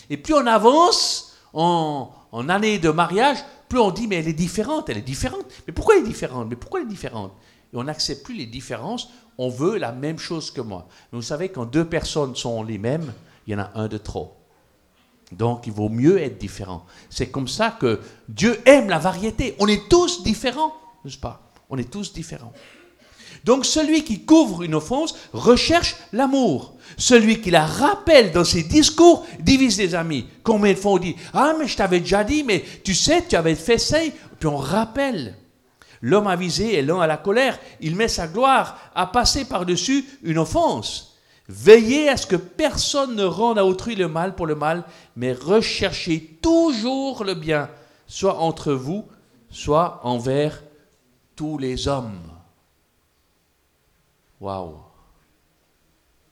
Et 0.09 0.17
plus 0.17 0.33
on 0.33 0.45
avance 0.45 1.37
en, 1.53 2.11
en 2.33 2.49
année 2.49 2.77
de 2.77 2.89
mariage, 2.89 3.37
plus 3.69 3.79
on 3.79 3.89
dit, 3.89 4.05
mais 4.05 4.17
elle 4.17 4.27
est 4.27 4.33
différente, 4.33 4.89
elle 4.89 4.97
est 4.97 5.01
différente. 5.01 5.45
Mais 5.65 5.71
pourquoi 5.71 5.95
elle 5.95 6.03
est 6.03 6.07
différente? 6.07 6.47
Mais 6.49 6.57
pourquoi 6.57 6.81
elle 6.81 6.87
est 6.87 6.89
différente? 6.89 7.31
Et 7.73 7.77
on 7.77 7.85
n'accepte 7.85 8.25
plus 8.25 8.35
les 8.35 8.47
différences, 8.47 9.07
on 9.37 9.47
veut 9.47 9.77
la 9.77 9.93
même 9.93 10.19
chose 10.19 10.51
que 10.51 10.59
moi. 10.59 10.89
Vous 11.13 11.21
savez, 11.21 11.47
quand 11.47 11.65
deux 11.65 11.85
personnes 11.85 12.35
sont 12.35 12.63
les 12.63 12.77
mêmes, 12.77 13.13
il 13.47 13.53
y 13.53 13.55
en 13.55 13.59
a 13.59 13.71
un 13.75 13.87
de 13.87 13.97
trop. 13.97 14.35
Donc, 15.37 15.67
il 15.67 15.73
vaut 15.73 15.89
mieux 15.89 16.21
être 16.21 16.37
différent. 16.37 16.85
C'est 17.09 17.29
comme 17.29 17.47
ça 17.47 17.75
que 17.79 17.99
Dieu 18.29 18.59
aime 18.65 18.89
la 18.89 18.99
variété. 18.99 19.55
On 19.59 19.67
est 19.67 19.89
tous 19.89 20.23
différents, 20.23 20.73
n'est-ce 21.03 21.17
pas? 21.17 21.51
On 21.69 21.77
est 21.77 21.89
tous 21.89 22.13
différents. 22.13 22.53
Donc, 23.43 23.65
celui 23.65 24.03
qui 24.03 24.23
couvre 24.23 24.63
une 24.63 24.75
offense 24.75 25.15
recherche 25.33 25.95
l'amour. 26.13 26.75
Celui 26.97 27.41
qui 27.41 27.51
la 27.51 27.65
rappelle 27.65 28.31
dans 28.31 28.45
ses 28.45 28.63
discours 28.63 29.25
divise 29.39 29.77
les 29.77 29.95
amis. 29.95 30.27
Combien 30.43 30.73
de 30.73 30.77
fois 30.77 30.93
on 30.93 30.97
dit 30.97 31.15
Ah, 31.33 31.53
mais 31.59 31.67
je 31.67 31.75
t'avais 31.75 31.99
déjà 31.99 32.23
dit, 32.23 32.43
mais 32.43 32.63
tu 32.83 32.93
sais, 32.93 33.25
tu 33.27 33.35
avais 33.35 33.55
fait 33.55 33.77
ça. 33.77 33.97
Puis 34.39 34.47
on 34.47 34.57
rappelle. 34.57 35.35
L'homme 36.01 36.27
avisé 36.27 36.75
est 36.77 36.81
lent 36.81 37.01
à 37.01 37.07
la 37.07 37.17
colère. 37.17 37.59
Il 37.81 37.95
met 37.95 38.07
sa 38.07 38.27
gloire 38.27 38.77
à 38.93 39.07
passer 39.07 39.45
par-dessus 39.45 40.05
une 40.23 40.37
offense. 40.37 41.12
Veillez 41.47 42.10
à 42.10 42.17
ce 42.17 42.25
que 42.25 42.36
personne 42.36 43.15
ne 43.15 43.25
rende 43.25 43.60
à 43.60 43.65
autrui 43.65 43.95
le 43.95 44.08
mal 44.08 44.36
pour 44.36 44.47
le 44.47 44.56
mal, 44.56 44.86
mais 45.15 45.34
recherchez 45.34 46.38
toujours 46.41 47.23
le 47.23 47.34
bien, 47.34 47.69
soit 48.08 48.39
entre 48.39 48.73
vous, 48.73 49.06
soit 49.49 49.99
envers 50.03 50.63
tous 51.36 51.58
les 51.58 51.88
hommes. 51.88 52.21
Waouh! 54.39 54.75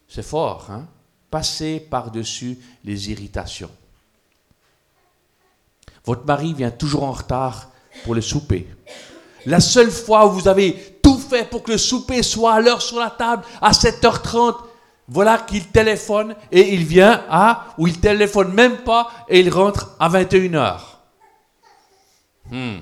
C'est 0.07 0.23
fort, 0.23 0.67
hein? 0.69 0.87
Passez 1.29 1.79
par-dessus 1.79 2.59
les 2.83 3.09
irritations. 3.09 3.71
Votre 6.03 6.25
mari 6.25 6.53
vient 6.53 6.71
toujours 6.71 7.03
en 7.03 7.11
retard 7.11 7.69
pour 8.03 8.15
le 8.15 8.21
souper. 8.21 8.67
La 9.45 9.59
seule 9.59 9.91
fois 9.91 10.27
où 10.27 10.31
vous 10.31 10.47
avez 10.47 10.99
tout 11.01 11.17
fait 11.17 11.49
pour 11.49 11.63
que 11.63 11.71
le 11.71 11.77
souper 11.77 12.23
soit 12.23 12.53
à 12.53 12.59
l'heure 12.59 12.81
sur 12.81 12.99
la 12.99 13.09
table, 13.09 13.43
à 13.61 13.71
7h30, 13.71 14.57
voilà 15.11 15.39
qu'il 15.39 15.67
téléphone 15.67 16.35
et 16.53 16.73
il 16.73 16.85
vient 16.85 17.25
à, 17.29 17.75
ou 17.77 17.85
il 17.87 17.99
téléphone 17.99 18.53
même 18.53 18.77
pas 18.77 19.11
et 19.27 19.41
il 19.41 19.49
rentre 19.49 19.93
à 19.99 20.07
21h. 20.07 20.79
Hmm. 22.49 22.77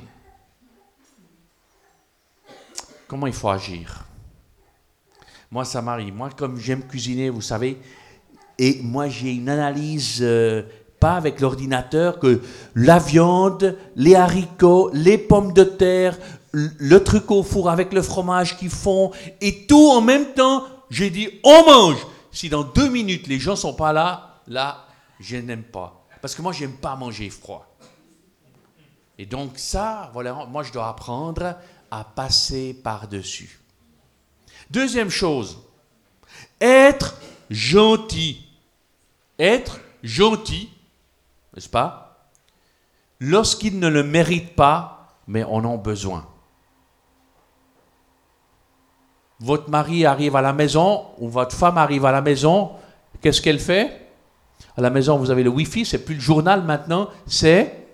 Comment 3.08 3.26
il 3.26 3.34
faut 3.34 3.50
agir? 3.50 4.06
Moi, 5.50 5.66
ça 5.66 5.82
m'arrive. 5.82 6.14
Moi, 6.14 6.30
comme 6.38 6.60
j'aime 6.60 6.84
cuisiner, 6.84 7.32
vous 7.32 7.42
savez, 7.42 7.80
et 8.60 8.80
moi, 8.84 9.08
j'ai 9.08 9.32
une 9.32 9.50
analyse 9.50 10.20
euh, 10.22 10.62
pas 11.00 11.14
avec 11.14 11.40
l'ordinateur, 11.40 12.20
que 12.20 12.42
la 12.76 13.00
viande, 13.00 13.76
les 13.96 14.14
haricots, 14.14 14.92
les 14.94 15.18
pommes 15.18 15.54
de 15.54 15.64
terre, 15.64 16.16
le 16.52 17.00
truc 17.00 17.32
au 17.32 17.42
four 17.42 17.72
avec 17.72 17.92
le 17.92 18.04
fromage 18.04 18.56
qu'ils 18.56 18.70
font, 18.70 19.10
et 19.42 19.66
tout 19.66 19.90
en 19.90 20.02
même 20.02 20.34
temps, 20.36 20.64
j'ai 20.92 21.10
dit, 21.10 21.28
on 21.44 21.66
mange. 21.66 22.06
Si 22.32 22.50
dans 22.50 22.64
deux 22.64 22.90
minutes, 22.90 23.28
les 23.28 23.40
gens 23.40 23.56
sont 23.56 23.74
pas 23.74 23.94
là, 23.94 24.42
là, 24.48 24.86
je 25.20 25.38
n'aime 25.38 25.64
pas. 25.64 26.06
Parce 26.22 26.36
que 26.36 26.42
moi, 26.42 26.54
j'aime 26.54 26.78
pas 26.78 26.96
manger 26.96 27.30
froid. 27.30 27.66
Et 29.18 29.26
donc 29.26 29.58
ça, 29.58 30.10
voilà, 30.14 30.34
moi, 30.46 30.64
je 30.64 30.72
dois 30.72 30.88
apprendre 30.88 31.56
à 31.92 32.04
passer 32.04 32.74
par-dessus. 32.74 33.60
Deuxième 34.70 35.10
chose, 35.10 35.60
être 36.62 37.16
gentil. 37.50 38.46
Être 39.38 39.80
gentil, 40.04 40.70
n'est-ce 41.54 41.70
pas? 41.70 42.30
Lorsqu'il 43.20 43.80
ne 43.80 43.88
le 43.88 44.04
mérite 44.04 44.56
pas, 44.56 45.18
mais 45.28 45.44
en 45.44 45.64
a 45.66 45.78
besoin 45.78 46.28
votre 49.40 49.70
mari 49.70 50.06
arrive 50.06 50.36
à 50.36 50.42
la 50.42 50.54
maison 50.54 51.06
ou 51.18 51.30
votre 51.30 51.56
femme 51.56 51.78
arrive 51.78 52.06
à 52.06 52.12
la 52.12 52.22
maison, 52.22 52.72
qu'est-ce 53.22 53.42
qu'elle 53.42 53.60
fait? 53.60 54.08
À 54.76 54.82
la 54.82 54.90
maison, 54.90 55.18
vous 55.18 55.32
avez 55.32 55.44
le 55.44 55.50
Wi-Fi, 55.50 55.86
c'est 55.86 56.04
plus 56.04 56.16
le 56.16 56.22
journal 56.22 56.64
maintenant, 56.64 57.10
c'est 57.26 57.88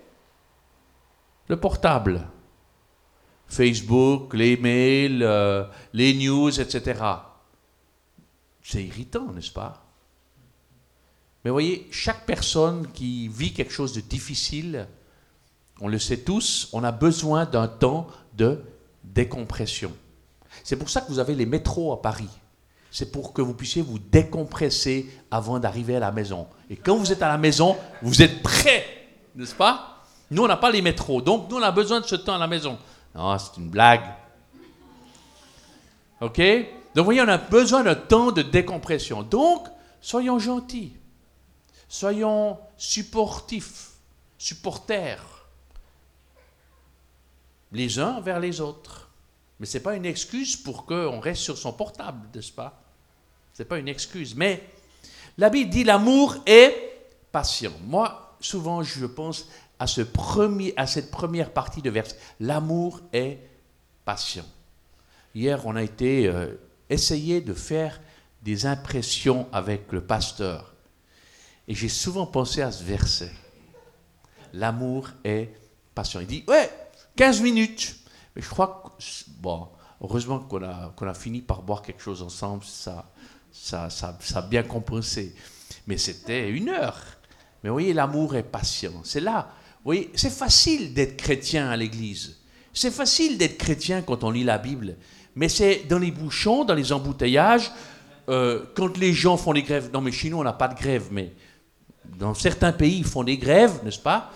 le 1.48 1.56
portable. 1.56 2.22
Facebook, 3.46 4.34
les 4.34 4.56
mails, 4.56 5.22
euh, 5.22 5.64
les 5.92 6.14
news, 6.14 6.60
etc. 6.60 7.00
C'est 8.62 8.82
irritant, 8.82 9.32
n'est-ce 9.32 9.52
pas? 9.52 9.84
Mais 11.44 11.50
voyez, 11.52 11.86
chaque 11.92 12.26
personne 12.26 12.88
qui 12.92 13.28
vit 13.28 13.52
quelque 13.52 13.72
chose 13.72 13.92
de 13.92 14.00
difficile, 14.00 14.88
on 15.80 15.86
le 15.86 16.00
sait 16.00 16.18
tous, 16.18 16.68
on 16.72 16.82
a 16.82 16.90
besoin 16.90 17.44
d'un 17.44 17.68
temps 17.68 18.08
de 18.36 18.64
décompression. 19.04 19.92
C'est 20.66 20.74
pour 20.74 20.90
ça 20.90 21.00
que 21.00 21.06
vous 21.06 21.20
avez 21.20 21.36
les 21.36 21.46
métros 21.46 21.92
à 21.92 22.02
Paris. 22.02 22.28
C'est 22.90 23.12
pour 23.12 23.32
que 23.32 23.40
vous 23.40 23.54
puissiez 23.54 23.82
vous 23.82 24.00
décompresser 24.00 25.08
avant 25.30 25.60
d'arriver 25.60 25.94
à 25.94 26.00
la 26.00 26.10
maison. 26.10 26.48
Et 26.68 26.74
quand 26.74 26.96
vous 26.96 27.12
êtes 27.12 27.22
à 27.22 27.28
la 27.28 27.38
maison, 27.38 27.76
vous 28.02 28.20
êtes 28.20 28.42
prêt, 28.42 28.84
n'est-ce 29.36 29.54
pas? 29.54 30.02
Nous, 30.28 30.42
on 30.42 30.48
n'a 30.48 30.56
pas 30.56 30.72
les 30.72 30.82
métros, 30.82 31.22
donc 31.22 31.48
nous, 31.48 31.58
on 31.58 31.62
a 31.62 31.70
besoin 31.70 32.00
de 32.00 32.06
ce 32.06 32.16
temps 32.16 32.34
à 32.34 32.38
la 32.38 32.48
maison. 32.48 32.80
Non, 33.14 33.38
c'est 33.38 33.56
une 33.58 33.70
blague. 33.70 34.12
OK? 36.20 36.36
Donc, 36.36 36.96
vous 36.96 37.04
voyez, 37.04 37.20
on 37.20 37.28
a 37.28 37.38
besoin 37.38 37.84
d'un 37.84 37.94
temps 37.94 38.32
de 38.32 38.42
décompression. 38.42 39.22
Donc, 39.22 39.68
soyons 40.00 40.40
gentils. 40.40 40.96
Soyons 41.88 42.58
supportifs, 42.76 43.90
supporters, 44.36 45.46
les 47.70 48.00
uns 48.00 48.20
vers 48.20 48.40
les 48.40 48.60
autres. 48.60 49.05
Mais 49.58 49.66
ce 49.66 49.78
n'est 49.78 49.82
pas 49.82 49.94
une 49.94 50.06
excuse 50.06 50.56
pour 50.56 50.84
qu'on 50.84 51.20
reste 51.20 51.42
sur 51.42 51.56
son 51.56 51.72
portable, 51.72 52.28
n'est-ce 52.34 52.52
pas? 52.52 52.82
Ce 53.54 53.62
n'est 53.62 53.68
pas 53.68 53.78
une 53.78 53.88
excuse. 53.88 54.34
Mais 54.34 54.62
la 55.38 55.50
Bible 55.50 55.70
dit 55.70 55.84
l'amour 55.84 56.36
est 56.46 56.74
patient. 57.32 57.72
Moi, 57.86 58.36
souvent, 58.40 58.82
je 58.82 59.06
pense 59.06 59.48
à, 59.78 59.86
ce 59.86 60.02
premier, 60.02 60.74
à 60.76 60.86
cette 60.86 61.10
première 61.10 61.52
partie 61.52 61.82
de 61.82 61.90
verset. 61.90 62.16
L'amour 62.40 63.00
est 63.12 63.38
patient. 64.04 64.44
Hier, 65.34 65.64
on 65.66 65.76
a 65.76 65.82
été 65.82 66.28
euh, 66.28 66.54
essayé 66.88 67.40
de 67.40 67.54
faire 67.54 68.00
des 68.42 68.66
impressions 68.66 69.48
avec 69.52 69.90
le 69.92 70.00
pasteur. 70.00 70.74
Et 71.68 71.74
j'ai 71.74 71.88
souvent 71.88 72.26
pensé 72.26 72.62
à 72.62 72.70
ce 72.70 72.84
verset. 72.84 73.32
L'amour 74.52 75.10
est 75.24 75.50
patient. 75.94 76.20
Il 76.20 76.26
dit, 76.26 76.44
ouais, 76.46 76.70
15 77.16 77.40
minutes. 77.40 77.96
Mais 78.36 78.42
je 78.42 78.48
crois 78.50 78.94
que, 78.98 79.02
bon, 79.40 79.66
heureusement 80.02 80.40
qu'on 80.40 80.62
a, 80.62 80.92
qu'on 80.94 81.08
a 81.08 81.14
fini 81.14 81.40
par 81.40 81.62
boire 81.62 81.80
quelque 81.80 82.02
chose 82.02 82.22
ensemble, 82.22 82.62
ça, 82.64 83.10
ça, 83.50 83.88
ça, 83.88 84.16
ça 84.20 84.38
a 84.40 84.42
bien 84.42 84.62
compensé. 84.62 85.34
Mais 85.86 85.96
c'était 85.96 86.50
une 86.50 86.68
heure. 86.68 87.00
Mais 87.62 87.70
vous 87.70 87.74
voyez, 87.74 87.94
l'amour 87.94 88.36
est 88.36 88.42
patient. 88.42 88.92
C'est 89.02 89.20
là. 89.20 89.48
Vous 89.76 89.86
voyez, 89.86 90.10
c'est 90.14 90.30
facile 90.30 90.92
d'être 90.92 91.16
chrétien 91.16 91.70
à 91.70 91.76
l'église. 91.76 92.36
C'est 92.74 92.90
facile 92.90 93.38
d'être 93.38 93.56
chrétien 93.56 94.02
quand 94.02 94.22
on 94.22 94.30
lit 94.30 94.44
la 94.44 94.58
Bible. 94.58 94.96
Mais 95.34 95.48
c'est 95.48 95.84
dans 95.88 95.98
les 95.98 96.10
bouchons, 96.10 96.64
dans 96.64 96.74
les 96.74 96.92
embouteillages, 96.92 97.72
euh, 98.28 98.66
quand 98.74 98.98
les 98.98 99.14
gens 99.14 99.36
font 99.38 99.54
des 99.54 99.62
grèves. 99.62 99.90
Non, 99.92 100.02
mais 100.02 100.12
chez 100.12 100.28
nous, 100.28 100.38
on 100.38 100.44
n'a 100.44 100.52
pas 100.52 100.68
de 100.68 100.74
grève, 100.74 101.08
mais 101.10 101.32
dans 102.18 102.34
certains 102.34 102.72
pays, 102.72 102.98
ils 102.98 103.04
font 103.04 103.24
des 103.24 103.38
grèves, 103.38 103.80
n'est-ce 103.82 103.98
pas? 103.98 104.30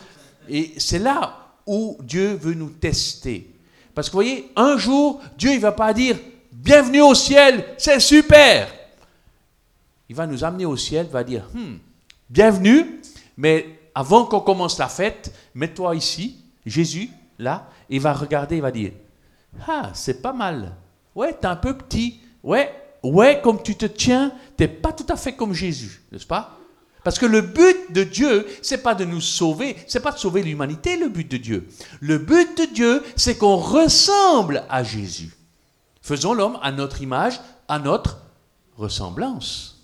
Et 0.49 0.75
c'est 0.79 0.99
là 0.99 1.55
où 1.67 1.99
Dieu 2.03 2.35
veut 2.35 2.55
nous 2.55 2.71
tester. 2.71 3.60
Parce 3.95 4.09
que 4.09 4.13
vous 4.13 4.19
voyez, 4.19 4.51
un 4.57 4.77
jour, 4.77 5.21
Dieu 5.37 5.55
ne 5.55 5.59
va 5.59 5.73
pas 5.73 5.93
dire 5.93 6.17
Bienvenue 6.53 7.01
au 7.01 7.15
ciel, 7.15 7.65
c'est 7.79 8.01
super. 8.01 8.69
Il 10.09 10.17
va 10.17 10.27
nous 10.27 10.45
amener 10.45 10.67
au 10.67 10.77
ciel, 10.77 11.07
va 11.07 11.25
dire 11.25 11.49
hmm, 11.55 11.77
Bienvenue, 12.29 13.01
mais 13.37 13.81
avant 13.95 14.25
qu'on 14.25 14.41
commence 14.41 14.79
la 14.79 14.89
fête, 14.89 15.33
mets-toi 15.55 15.95
ici, 15.95 16.39
Jésus, 16.67 17.11
là, 17.39 17.69
et 17.89 17.97
il 17.97 18.01
va 18.01 18.13
regarder, 18.13 18.57
il 18.57 18.63
va 18.63 18.71
dire 18.71 18.93
Ah, 19.67 19.91
c'est 19.95 20.21
pas 20.21 20.33
mal. 20.33 20.75
Ouais, 21.15 21.33
t'es 21.33 21.47
un 21.47 21.57
peu 21.57 21.77
petit. 21.77 22.21
Ouais, 22.43 22.73
ouais, 23.03 23.41
comme 23.43 23.63
tu 23.63 23.75
te 23.75 23.87
tiens, 23.87 24.33
t'es 24.57 24.69
pas 24.69 24.93
tout 24.93 25.07
à 25.09 25.17
fait 25.17 25.33
comme 25.33 25.55
Jésus, 25.55 26.03
n'est-ce 26.13 26.27
pas? 26.27 26.60
Parce 27.03 27.19
que 27.19 27.27
le 27.27 27.41
but 27.41 27.93
de 27.93 28.05
Dieu, 28.05 28.47
c'est 28.63 28.83
pas 28.83 28.95
de 28.95 29.05
nous 29.05 29.21
sauver, 29.21 29.77
c'est 29.87 30.01
pas 30.01 30.13
de 30.13 30.19
sauver 30.19 30.43
l'humanité, 30.43 30.97
le 30.97 31.09
but 31.09 31.31
de 31.31 31.37
Dieu. 31.37 31.69
Le 32.01 32.19
but 32.19 32.59
de 32.59 32.75
Dieu, 32.75 33.03
c'est 33.17 33.39
qu'on 33.39 33.57
ressemble 33.57 34.65
à 34.69 34.83
Jésus. 34.83 35.31
Faisons 36.03 36.35
l'homme 36.35 36.59
à 36.63 36.73
notre 36.73 37.03
image, 37.03 37.41
à 37.69 37.79
notre 37.79 38.19
ressemblance. 38.77 39.79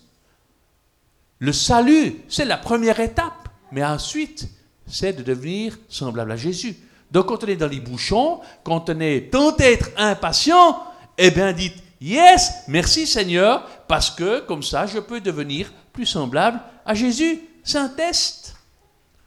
Le 1.39 1.53
salut, 1.53 2.15
c'est 2.27 2.45
la 2.45 2.57
première 2.57 2.99
étape, 2.99 3.49
mais 3.71 3.83
ensuite, 3.83 4.47
c'est 4.87 5.13
de 5.13 5.23
devenir 5.23 5.77
semblable 5.89 6.31
à 6.31 6.35
Jésus. 6.35 6.75
Donc 7.11 7.27
quand 7.27 7.43
on 7.43 7.47
est 7.47 7.55
dans 7.55 7.67
les 7.67 7.79
bouchons, 7.79 8.41
quand 8.63 8.89
on 8.89 8.99
est 8.99 9.31
tenté 9.31 9.63
d'être 9.63 9.89
impatient, 9.97 10.83
eh 11.17 11.31
bien 11.31 11.53
dites, 11.53 11.75
yes, 12.01 12.51
merci 12.67 13.07
Seigneur, 13.07 13.63
parce 13.87 14.09
que 14.11 14.39
comme 14.41 14.63
ça, 14.63 14.85
je 14.85 14.99
peux 14.99 15.21
devenir 15.21 15.71
plus 15.93 16.05
semblable 16.05 16.59
à 16.59 16.76
Jésus. 16.93 17.39
C'est 17.63 17.77
un 17.77 17.89
test. 17.89 18.55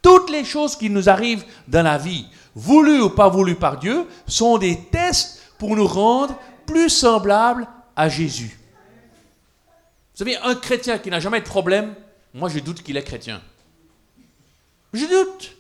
Toutes 0.03 0.31
les 0.31 0.44
choses 0.44 0.77
qui 0.77 0.88
nous 0.88 1.09
arrivent 1.09 1.44
dans 1.68 1.83
la 1.83 1.99
vie, 1.99 2.27
voulues 2.55 3.03
ou 3.03 3.11
pas 3.11 3.29
voulues 3.29 3.57
par 3.57 3.79
Dieu, 3.79 4.07
sont 4.27 4.57
des 4.57 4.79
tests 4.90 5.42
pour 5.59 5.77
nous 5.77 5.87
rendre 5.87 6.38
plus 6.66 6.88
semblables 6.88 7.66
à 7.94 8.09
Jésus. 8.09 8.59
Vous 10.14 10.25
savez, 10.25 10.37
un 10.38 10.55
chrétien 10.55 10.99
qui 10.99 11.11
n'a 11.11 11.20
jamais 11.20 11.40
de 11.40 11.46
problème, 11.46 11.94
moi 12.33 12.49
je 12.49 12.59
doute 12.61 12.83
qu'il 12.83 12.96
est 12.96 13.03
chrétien. 13.03 13.42
Je 14.92 15.05
doute. 15.05 15.57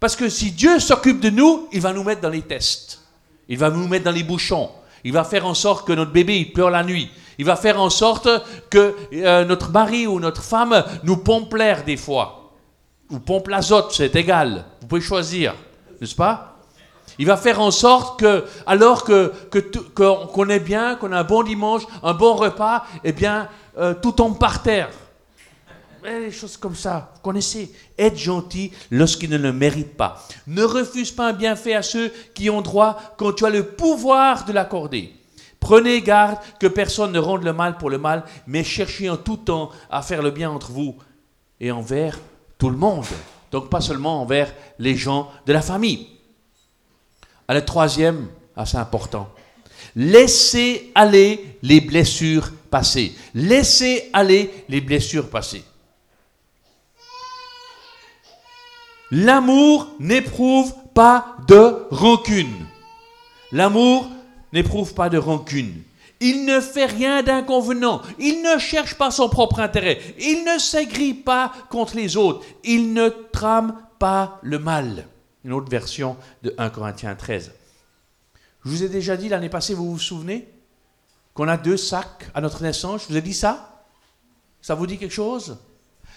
Parce 0.00 0.16
que 0.16 0.28
si 0.28 0.50
Dieu 0.50 0.78
s'occupe 0.78 1.20
de 1.20 1.30
nous, 1.30 1.68
il 1.72 1.80
va 1.80 1.92
nous 1.92 2.04
mettre 2.04 2.20
dans 2.20 2.28
les 2.28 2.42
tests. 2.42 3.02
Il 3.48 3.58
va 3.58 3.70
nous 3.70 3.88
mettre 3.88 4.04
dans 4.04 4.12
les 4.12 4.22
bouchons. 4.22 4.70
Il 5.04 5.12
va 5.12 5.24
faire 5.24 5.46
en 5.46 5.54
sorte 5.54 5.86
que 5.86 5.92
notre 5.92 6.12
bébé 6.12 6.44
pleure 6.44 6.70
la 6.70 6.84
nuit. 6.84 7.10
Il 7.38 7.44
va 7.44 7.54
faire 7.54 7.80
en 7.80 7.88
sorte 7.88 8.28
que 8.68 8.96
euh, 9.12 9.44
notre 9.44 9.70
mari 9.70 10.06
ou 10.08 10.18
notre 10.18 10.42
femme 10.42 10.84
nous 11.04 11.16
pompe 11.16 11.54
l'air 11.54 11.84
des 11.84 11.96
fois. 11.96 12.52
Ou 13.10 13.20
pompe 13.20 13.48
l'azote, 13.48 13.92
c'est 13.92 14.14
égal. 14.16 14.64
Vous 14.80 14.88
pouvez 14.88 15.00
choisir, 15.00 15.54
n'est-ce 16.00 16.16
pas? 16.16 16.56
Il 17.18 17.26
va 17.26 17.36
faire 17.36 17.60
en 17.60 17.70
sorte 17.70 18.20
que, 18.20 18.44
alors 18.66 19.04
que 19.04 19.32
qu'on 19.94 20.48
est 20.48 20.60
bien, 20.60 20.96
qu'on 20.96 21.12
a 21.12 21.20
un 21.20 21.24
bon 21.24 21.42
dimanche, 21.42 21.82
un 22.02 22.12
bon 22.12 22.34
repas, 22.34 22.84
eh 23.02 23.12
bien, 23.12 23.48
euh, 23.78 23.94
tout 23.94 24.12
tombe 24.12 24.38
par 24.38 24.62
terre. 24.62 24.90
des 26.04 26.30
choses 26.30 26.56
comme 26.56 26.76
ça, 26.76 27.12
vous 27.14 27.20
connaissez? 27.22 27.72
Être 27.98 28.18
gentil 28.18 28.72
lorsqu'il 28.90 29.30
ne 29.30 29.38
le 29.38 29.52
mérite 29.52 29.96
pas. 29.96 30.22
Ne 30.46 30.64
refuse 30.64 31.12
pas 31.12 31.28
un 31.28 31.32
bienfait 31.32 31.74
à 31.74 31.82
ceux 31.82 32.12
qui 32.34 32.50
ont 32.50 32.62
droit 32.62 32.98
quand 33.16 33.32
tu 33.32 33.46
as 33.46 33.50
le 33.50 33.64
pouvoir 33.64 34.44
de 34.44 34.52
l'accorder. 34.52 35.17
Prenez 35.68 36.00
garde 36.00 36.38
que 36.58 36.66
personne 36.66 37.12
ne 37.12 37.18
rende 37.18 37.42
le 37.42 37.52
mal 37.52 37.76
pour 37.76 37.90
le 37.90 37.98
mal, 37.98 38.24
mais 38.46 38.64
cherchez 38.64 39.10
en 39.10 39.18
tout 39.18 39.36
temps 39.36 39.70
à 39.90 40.00
faire 40.00 40.22
le 40.22 40.30
bien 40.30 40.50
entre 40.50 40.72
vous 40.72 40.96
et 41.60 41.70
envers 41.70 42.18
tout 42.56 42.70
le 42.70 42.78
monde. 42.78 43.04
Donc 43.52 43.68
pas 43.68 43.82
seulement 43.82 44.22
envers 44.22 44.50
les 44.78 44.96
gens 44.96 45.30
de 45.44 45.52
la 45.52 45.60
famille. 45.60 46.08
À 47.46 47.52
la 47.52 47.60
troisième, 47.60 48.28
assez 48.56 48.78
important, 48.78 49.28
laissez 49.94 50.90
aller 50.94 51.58
les 51.60 51.82
blessures 51.82 52.50
passées. 52.70 53.14
Laissez 53.34 54.08
aller 54.14 54.64
les 54.70 54.80
blessures 54.80 55.28
passées. 55.28 55.64
L'amour 59.10 59.86
n'éprouve 60.00 60.72
pas 60.94 61.36
de 61.46 61.86
rancune. 61.90 62.66
L'amour 63.52 64.08
n'éprouve 64.52 64.94
pas 64.94 65.08
de 65.08 65.18
rancune. 65.18 65.82
Il 66.20 66.44
ne 66.46 66.60
fait 66.60 66.86
rien 66.86 67.22
d'inconvenant. 67.22 68.02
Il 68.18 68.42
ne 68.42 68.58
cherche 68.58 68.94
pas 68.94 69.10
son 69.10 69.28
propre 69.28 69.60
intérêt. 69.60 70.00
Il 70.18 70.44
ne 70.44 70.58
s'aigrit 70.58 71.14
pas 71.14 71.52
contre 71.70 71.96
les 71.96 72.16
autres. 72.16 72.44
Il 72.64 72.92
ne 72.92 73.08
trame 73.08 73.80
pas 73.98 74.40
le 74.42 74.58
mal. 74.58 75.06
Une 75.44 75.52
autre 75.52 75.70
version 75.70 76.16
de 76.42 76.54
1 76.58 76.70
Corinthiens 76.70 77.14
13. 77.14 77.52
Je 78.64 78.70
vous 78.70 78.82
ai 78.82 78.88
déjà 78.88 79.16
dit 79.16 79.28
l'année 79.28 79.48
passée, 79.48 79.74
vous 79.74 79.92
vous 79.92 79.98
souvenez 79.98 80.48
Qu'on 81.34 81.46
a 81.46 81.56
deux 81.56 81.76
sacs 81.76 82.28
à 82.34 82.40
notre 82.40 82.62
naissance? 82.62 83.02
Je 83.04 83.08
vous 83.08 83.16
ai 83.16 83.22
dit 83.22 83.34
ça? 83.34 83.84
Ça 84.60 84.74
vous 84.74 84.86
dit 84.86 84.98
quelque 84.98 85.14
chose? 85.14 85.58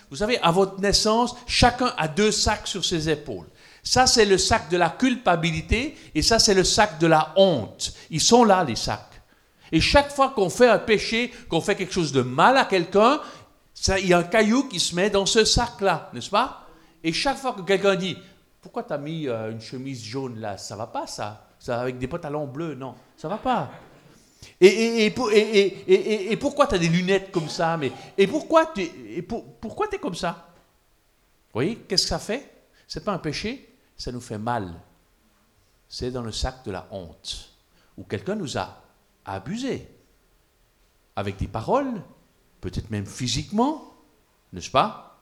Vous 0.09 0.17
savez, 0.17 0.39
à 0.39 0.51
votre 0.51 0.81
naissance, 0.81 1.35
chacun 1.47 1.93
a 1.97 2.07
deux 2.07 2.31
sacs 2.31 2.67
sur 2.67 2.83
ses 2.83 3.09
épaules. 3.09 3.47
Ça, 3.83 4.05
c'est 4.07 4.25
le 4.25 4.37
sac 4.37 4.69
de 4.69 4.77
la 4.77 4.89
culpabilité 4.89 5.95
et 6.13 6.21
ça, 6.21 6.39
c'est 6.39 6.53
le 6.53 6.63
sac 6.63 6.99
de 6.99 7.07
la 7.07 7.33
honte. 7.35 7.93
Ils 8.09 8.21
sont 8.21 8.43
là, 8.43 8.63
les 8.63 8.75
sacs. 8.75 9.21
Et 9.71 9.79
chaque 9.79 10.11
fois 10.11 10.29
qu'on 10.29 10.49
fait 10.49 10.67
un 10.67 10.79
péché, 10.79 11.31
qu'on 11.49 11.61
fait 11.61 11.75
quelque 11.75 11.93
chose 11.93 12.11
de 12.11 12.21
mal 12.21 12.57
à 12.57 12.65
quelqu'un, 12.65 13.21
il 13.97 14.07
y 14.07 14.13
a 14.13 14.19
un 14.19 14.23
caillou 14.23 14.65
qui 14.67 14.79
se 14.79 14.95
met 14.95 15.09
dans 15.09 15.25
ce 15.25 15.45
sac-là, 15.45 16.09
n'est-ce 16.13 16.29
pas? 16.29 16.67
Et 17.03 17.13
chaque 17.13 17.37
fois 17.37 17.53
que 17.53 17.61
quelqu'un 17.61 17.95
dit 17.95 18.17
Pourquoi 18.61 18.83
tu 18.83 18.93
as 18.93 18.97
mis 18.97 19.27
euh, 19.27 19.51
une 19.51 19.61
chemise 19.61 20.03
jaune 20.03 20.39
là? 20.39 20.57
Ça 20.57 20.75
va 20.75 20.87
pas, 20.87 21.07
ça. 21.07 21.47
Ça 21.57 21.79
avec 21.79 21.97
des 21.97 22.07
pantalons 22.07 22.45
bleus 22.45 22.75
Non, 22.75 22.95
ça 23.17 23.27
va 23.27 23.37
pas. 23.37 23.71
Et, 24.59 25.11
pourquoi 26.39 26.67
tu 26.67 26.75
as 26.75 26.77
des 26.77 26.87
lunettes 26.87 27.31
comme 27.31 27.49
ça 27.49 27.77
mais, 27.77 27.91
Et 28.17 28.27
pourquoi 28.27 28.67
tu 28.67 28.81
es, 28.81 29.21
pourquoi 29.21 29.87
es 29.91 29.97
comme 29.97 30.15
ça? 30.15 30.47
Vous 31.45 31.53
voyez, 31.53 31.75
qu'est-ce 31.77 32.03
que 32.03 32.09
ça 32.09 32.19
fait? 32.19 32.49
Ce 32.87 32.99
n'est 32.99 33.05
pas 33.05 33.13
un 33.13 33.19
péché, 33.19 33.70
ça 34.01 34.11
nous 34.11 34.19
fait 34.19 34.39
mal. 34.39 34.73
C'est 35.87 36.09
dans 36.09 36.23
le 36.23 36.31
sac 36.31 36.65
de 36.65 36.71
la 36.71 36.87
honte, 36.89 37.51
où 37.95 38.03
quelqu'un 38.03 38.33
nous 38.33 38.57
a 38.57 38.81
abusé, 39.25 39.87
avec 41.15 41.37
des 41.37 41.47
paroles, 41.47 42.01
peut-être 42.61 42.89
même 42.89 43.05
physiquement, 43.05 43.93
n'est-ce 44.53 44.71
pas? 44.71 45.19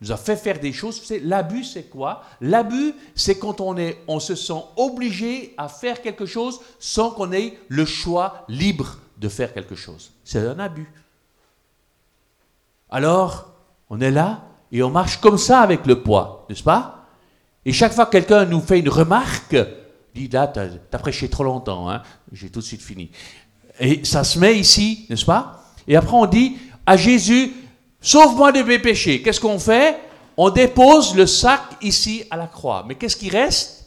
Nous 0.00 0.10
a 0.10 0.16
fait 0.16 0.34
faire 0.34 0.58
des 0.58 0.72
choses. 0.72 1.08
L'abus, 1.22 1.62
c'est 1.62 1.84
quoi? 1.84 2.24
L'abus, 2.40 2.92
c'est 3.14 3.38
quand 3.38 3.60
on, 3.60 3.76
est, 3.76 4.02
on 4.08 4.18
se 4.18 4.34
sent 4.34 4.64
obligé 4.76 5.54
à 5.56 5.68
faire 5.68 6.02
quelque 6.02 6.26
chose 6.26 6.60
sans 6.80 7.12
qu'on 7.12 7.30
ait 7.30 7.56
le 7.68 7.84
choix 7.84 8.44
libre 8.48 8.98
de 9.18 9.28
faire 9.28 9.54
quelque 9.54 9.76
chose. 9.76 10.10
C'est 10.24 10.44
un 10.44 10.58
abus. 10.58 10.90
Alors, 12.90 13.52
on 13.90 14.00
est 14.00 14.10
là 14.10 14.42
et 14.72 14.82
on 14.82 14.90
marche 14.90 15.20
comme 15.20 15.38
ça 15.38 15.60
avec 15.60 15.86
le 15.86 16.02
poids, 16.02 16.46
n'est-ce 16.48 16.64
pas? 16.64 16.97
Et 17.68 17.72
chaque 17.72 17.92
fois 17.92 18.06
que 18.06 18.12
quelqu'un 18.12 18.46
nous 18.46 18.62
fait 18.62 18.78
une 18.78 18.88
remarque, 18.88 19.54
dit 20.14 20.26
là, 20.28 20.46
t'as 20.46 20.68
as 20.90 20.98
prêché 20.98 21.28
trop 21.28 21.44
longtemps, 21.44 21.90
hein. 21.90 22.02
j'ai 22.32 22.48
tout 22.48 22.60
de 22.60 22.64
suite 22.64 22.80
fini. 22.80 23.10
Et 23.78 24.06
ça 24.06 24.24
se 24.24 24.38
met 24.38 24.58
ici, 24.58 25.04
n'est-ce 25.10 25.26
pas? 25.26 25.66
Et 25.86 25.94
après 25.94 26.16
on 26.16 26.24
dit 26.24 26.56
à 26.86 26.96
Jésus, 26.96 27.52
sauve-moi 28.00 28.52
de 28.52 28.62
mes 28.62 28.78
péchés. 28.78 29.20
Qu'est-ce 29.20 29.38
qu'on 29.38 29.58
fait? 29.58 29.98
On 30.38 30.48
dépose 30.48 31.14
le 31.14 31.26
sac 31.26 31.60
ici 31.82 32.24
à 32.30 32.38
la 32.38 32.46
croix. 32.46 32.86
Mais 32.88 32.94
qu'est-ce 32.94 33.18
qui 33.18 33.28
reste? 33.28 33.84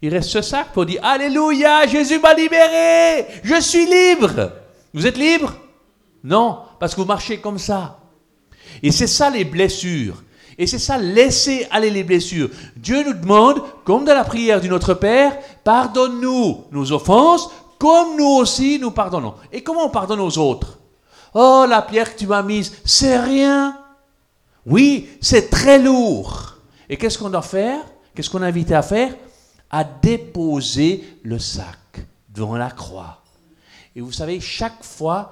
Il 0.00 0.08
reste 0.14 0.30
ce 0.30 0.40
sac 0.40 0.68
pour 0.72 0.86
dire, 0.86 1.04
Alléluia, 1.04 1.86
Jésus 1.86 2.20
m'a 2.20 2.32
libéré, 2.32 3.26
je 3.44 3.60
suis 3.60 3.84
libre. 3.84 4.52
Vous 4.94 5.06
êtes 5.06 5.18
libre? 5.18 5.54
Non, 6.24 6.60
parce 6.80 6.94
que 6.94 7.02
vous 7.02 7.06
marchez 7.06 7.36
comme 7.40 7.58
ça. 7.58 8.00
Et 8.82 8.90
c'est 8.90 9.06
ça 9.06 9.28
les 9.28 9.44
blessures. 9.44 10.24
Et 10.58 10.66
c'est 10.66 10.80
ça, 10.80 10.98
laisser 10.98 11.68
aller 11.70 11.88
les 11.88 12.02
blessures. 12.02 12.50
Dieu 12.76 13.04
nous 13.04 13.14
demande, 13.14 13.62
comme 13.84 14.04
dans 14.04 14.14
la 14.14 14.24
prière 14.24 14.60
du 14.60 14.68
Notre 14.68 14.94
Père, 14.94 15.38
pardonne-nous 15.62 16.64
nos 16.72 16.92
offenses, 16.92 17.48
comme 17.78 18.16
nous 18.16 18.26
aussi 18.26 18.80
nous 18.80 18.90
pardonnons. 18.90 19.34
Et 19.52 19.62
comment 19.62 19.86
on 19.86 19.90
pardonne 19.90 20.20
aux 20.20 20.36
autres? 20.36 20.80
Oh, 21.32 21.64
la 21.68 21.82
pierre 21.82 22.12
que 22.12 22.18
tu 22.18 22.26
m'as 22.26 22.42
mise, 22.42 22.72
c'est 22.84 23.20
rien. 23.20 23.78
Oui, 24.66 25.08
c'est 25.20 25.48
très 25.48 25.78
lourd. 25.78 26.56
Et 26.88 26.96
qu'est-ce 26.96 27.18
qu'on 27.18 27.30
doit 27.30 27.42
faire? 27.42 27.80
Qu'est-ce 28.14 28.28
qu'on 28.28 28.42
est 28.42 28.46
invité 28.46 28.74
à 28.74 28.82
faire? 28.82 29.14
À 29.70 29.84
déposer 29.84 31.18
le 31.22 31.38
sac 31.38 31.78
devant 32.28 32.56
la 32.56 32.70
croix. 32.70 33.22
Et 33.94 34.00
vous 34.00 34.10
savez, 34.10 34.40
chaque 34.40 34.82
fois, 34.82 35.30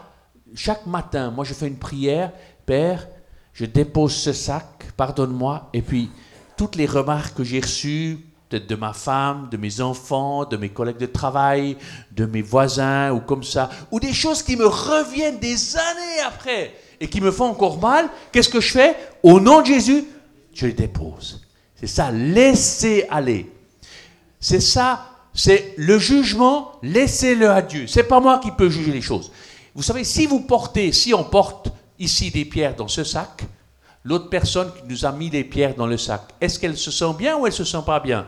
chaque 0.54 0.86
matin, 0.86 1.32
moi 1.32 1.44
je 1.44 1.54
fais 1.54 1.66
une 1.66 1.78
prière, 1.78 2.30
Père, 2.64 3.08
je 3.56 3.64
dépose 3.64 4.14
ce 4.14 4.34
sac, 4.34 4.84
pardonne-moi, 4.98 5.70
et 5.72 5.80
puis 5.80 6.10
toutes 6.58 6.76
les 6.76 6.84
remarques 6.84 7.38
que 7.38 7.42
j'ai 7.42 7.60
reçues, 7.60 8.18
peut-être 8.50 8.66
de 8.66 8.76
ma 8.76 8.92
femme, 8.92 9.48
de 9.50 9.56
mes 9.56 9.80
enfants, 9.80 10.44
de 10.44 10.58
mes 10.58 10.68
collègues 10.68 10.98
de 10.98 11.06
travail, 11.06 11.78
de 12.12 12.26
mes 12.26 12.42
voisins, 12.42 13.12
ou 13.12 13.20
comme 13.20 13.42
ça, 13.42 13.70
ou 13.90 13.98
des 13.98 14.12
choses 14.12 14.42
qui 14.42 14.56
me 14.56 14.66
reviennent 14.66 15.38
des 15.38 15.74
années 15.74 16.20
après 16.26 16.74
et 17.00 17.08
qui 17.08 17.22
me 17.22 17.30
font 17.30 17.46
encore 17.46 17.80
mal, 17.80 18.10
qu'est-ce 18.30 18.50
que 18.50 18.60
je 18.60 18.72
fais? 18.72 18.94
Au 19.22 19.40
nom 19.40 19.62
de 19.62 19.66
Jésus, 19.68 20.04
je 20.52 20.66
les 20.66 20.74
dépose. 20.74 21.42
C'est 21.76 21.86
ça, 21.86 22.10
laissez 22.10 23.06
aller. 23.08 23.50
C'est 24.38 24.60
ça, 24.60 25.12
c'est 25.32 25.72
le 25.78 25.98
jugement, 25.98 26.72
laissez-le 26.82 27.48
à 27.48 27.62
Dieu. 27.62 27.86
C'est 27.86 28.04
pas 28.04 28.20
moi 28.20 28.38
qui 28.38 28.50
peux 28.50 28.68
juger 28.68 28.92
les 28.92 29.00
choses. 29.00 29.32
Vous 29.74 29.82
savez, 29.82 30.04
si 30.04 30.26
vous 30.26 30.40
portez, 30.40 30.92
si 30.92 31.14
on 31.14 31.24
porte 31.24 31.70
ici 31.98 32.30
des 32.30 32.44
pierres 32.44 32.76
dans 32.76 32.88
ce 32.88 33.04
sac, 33.04 33.44
l'autre 34.04 34.28
personne 34.28 34.72
qui 34.72 34.88
nous 34.88 35.04
a 35.04 35.12
mis 35.12 35.30
des 35.30 35.44
pierres 35.44 35.74
dans 35.74 35.86
le 35.86 35.98
sac, 35.98 36.22
est-ce 36.40 36.58
qu'elle 36.58 36.76
se 36.76 36.90
sent 36.90 37.14
bien 37.18 37.36
ou 37.36 37.46
elle 37.46 37.52
se 37.52 37.64
sent 37.64 37.82
pas 37.84 38.00
bien? 38.00 38.26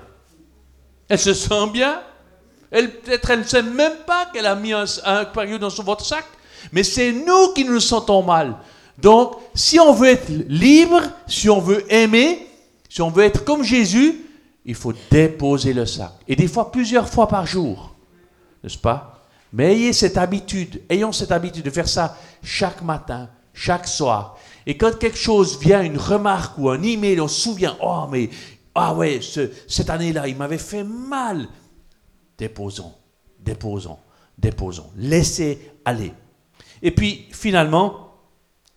Elle 1.09 1.19
se 1.19 1.35
sent 1.35 1.71
bien? 1.73 2.03
Elle, 2.71 2.91
Peut-être 2.91 3.31
elle 3.31 3.41
ne 3.41 3.45
sait 3.45 3.63
même 3.63 3.99
pas 4.07 4.27
qu'elle 4.27 4.47
a 4.47 4.55
mis 4.55 4.73
un, 4.73 4.85
un 5.05 5.59
dans 5.59 5.71
son, 5.71 5.83
votre 5.83 6.05
sac, 6.05 6.25
mais 6.73 6.83
c'est 6.83 7.13
nous 7.13 7.53
qui 7.55 7.65
nous 7.65 7.81
sentons 7.81 8.23
mal. 8.23 8.57
Donc, 8.99 9.37
si 9.55 9.79
on 9.79 9.93
veut 9.93 10.09
être 10.09 10.29
libre, 10.49 11.01
si 11.27 11.49
on 11.49 11.61
veut 11.61 11.91
aimer, 11.93 12.47
si 12.89 13.01
on 13.01 13.11
veut 13.11 13.25
être 13.25 13.45
comme 13.45 13.63
Jésus, 13.63 14.25
il 14.65 14.75
faut 14.75 14.93
déposer 15.11 15.73
le 15.73 15.87
sac. 15.87 16.13
Et 16.27 16.37
des 16.37 16.49
fois, 16.49 16.71
plusieurs 16.71 17.09
fois 17.09 17.29
par 17.29 17.47
jour. 17.47 17.95
N'est-ce 18.63 18.77
pas? 18.77 19.25
Mais 19.53 19.73
ayez 19.73 19.93
cette 19.93 20.19
habitude, 20.19 20.83
ayons 20.91 21.13
cette 21.13 21.33
habitude 21.33 21.65
de 21.65 21.71
faire 21.71 21.89
ça 21.89 22.19
chaque 22.43 22.83
matin, 22.83 23.31
chaque 23.59 23.89
soir. 23.89 24.39
Et 24.67 24.77
quand 24.77 24.97
quelque 24.99 25.19
chose 25.19 25.59
vient, 25.59 25.83
une 25.83 25.99
remarque 25.99 26.57
ou 26.59 26.71
un 26.71 26.81
email, 26.83 27.21
on 27.21 27.27
se 27.27 27.41
souvient, 27.41 27.77
oh 27.83 28.07
mais, 28.09 28.31
ah 28.75 28.95
ouais, 28.95 29.21
cette 29.67 29.91
année-là, 29.91 30.29
il 30.29 30.37
m'avait 30.37 30.59
fait 30.59 30.85
mal. 30.85 31.49
Déposons, 32.37 32.93
déposons, 33.41 33.99
déposons. 34.37 34.91
Laissez 34.97 35.73
aller. 35.85 36.13
Et 36.83 36.93
puis, 36.93 37.27
finalement, 37.33 38.13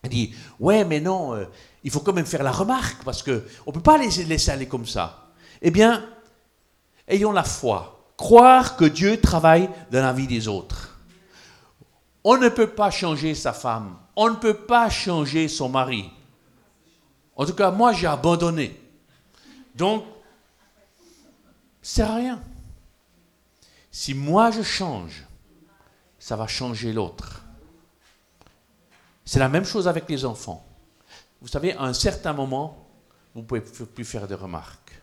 il 0.03 0.09
dit, 0.09 0.33
ouais, 0.59 0.83
mais 0.83 0.99
non, 0.99 1.35
euh, 1.35 1.45
il 1.83 1.91
faut 1.91 1.99
quand 1.99 2.13
même 2.13 2.25
faire 2.25 2.41
la 2.41 2.51
remarque, 2.51 3.03
parce 3.03 3.21
qu'on 3.21 3.31
ne 3.67 3.71
peut 3.71 3.81
pas 3.81 3.99
laisser, 3.99 4.23
laisser 4.23 4.49
aller 4.49 4.67
comme 4.67 4.87
ça. 4.87 5.27
Eh 5.61 5.69
bien, 5.69 6.03
ayons 7.07 7.31
la 7.31 7.43
foi, 7.43 8.11
croire 8.17 8.77
que 8.77 8.85
Dieu 8.85 9.21
travaille 9.21 9.69
dans 9.91 10.01
la 10.01 10.13
vie 10.13 10.27
des 10.27 10.47
autres. 10.47 10.90
On 12.23 12.38
ne 12.38 12.49
peut 12.49 12.69
pas 12.69 12.91
changer 12.91 13.34
sa 13.36 13.53
femme, 13.53 13.97
on 14.15 14.29
ne 14.29 14.36
peut 14.36 14.57
pas 14.57 14.89
changer 14.89 15.47
son 15.47 15.69
mari. 15.69 16.10
En 17.36 17.45
tout 17.45 17.53
cas, 17.53 17.71
moi, 17.71 17.93
j'ai 17.93 18.07
abandonné. 18.07 18.79
Donc, 19.75 20.05
à 21.99 22.15
rien. 22.15 22.43
Si 23.89 24.13
moi 24.13 24.51
je 24.51 24.62
change, 24.62 25.25
ça 26.19 26.36
va 26.36 26.47
changer 26.47 26.93
l'autre. 26.93 27.43
C'est 29.25 29.39
la 29.39 29.49
même 29.49 29.65
chose 29.65 29.88
avec 29.88 30.10
les 30.10 30.23
enfants. 30.23 30.65
Vous 31.41 31.47
savez, 31.47 31.73
à 31.73 31.84
un 31.84 31.93
certain 31.93 32.34
moment, 32.34 32.88
vous 33.34 33.41
ne 33.41 33.45
pouvez 33.45 33.62
plus 33.62 34.05
faire 34.05 34.27
de 34.27 34.36
remarques. 34.36 35.01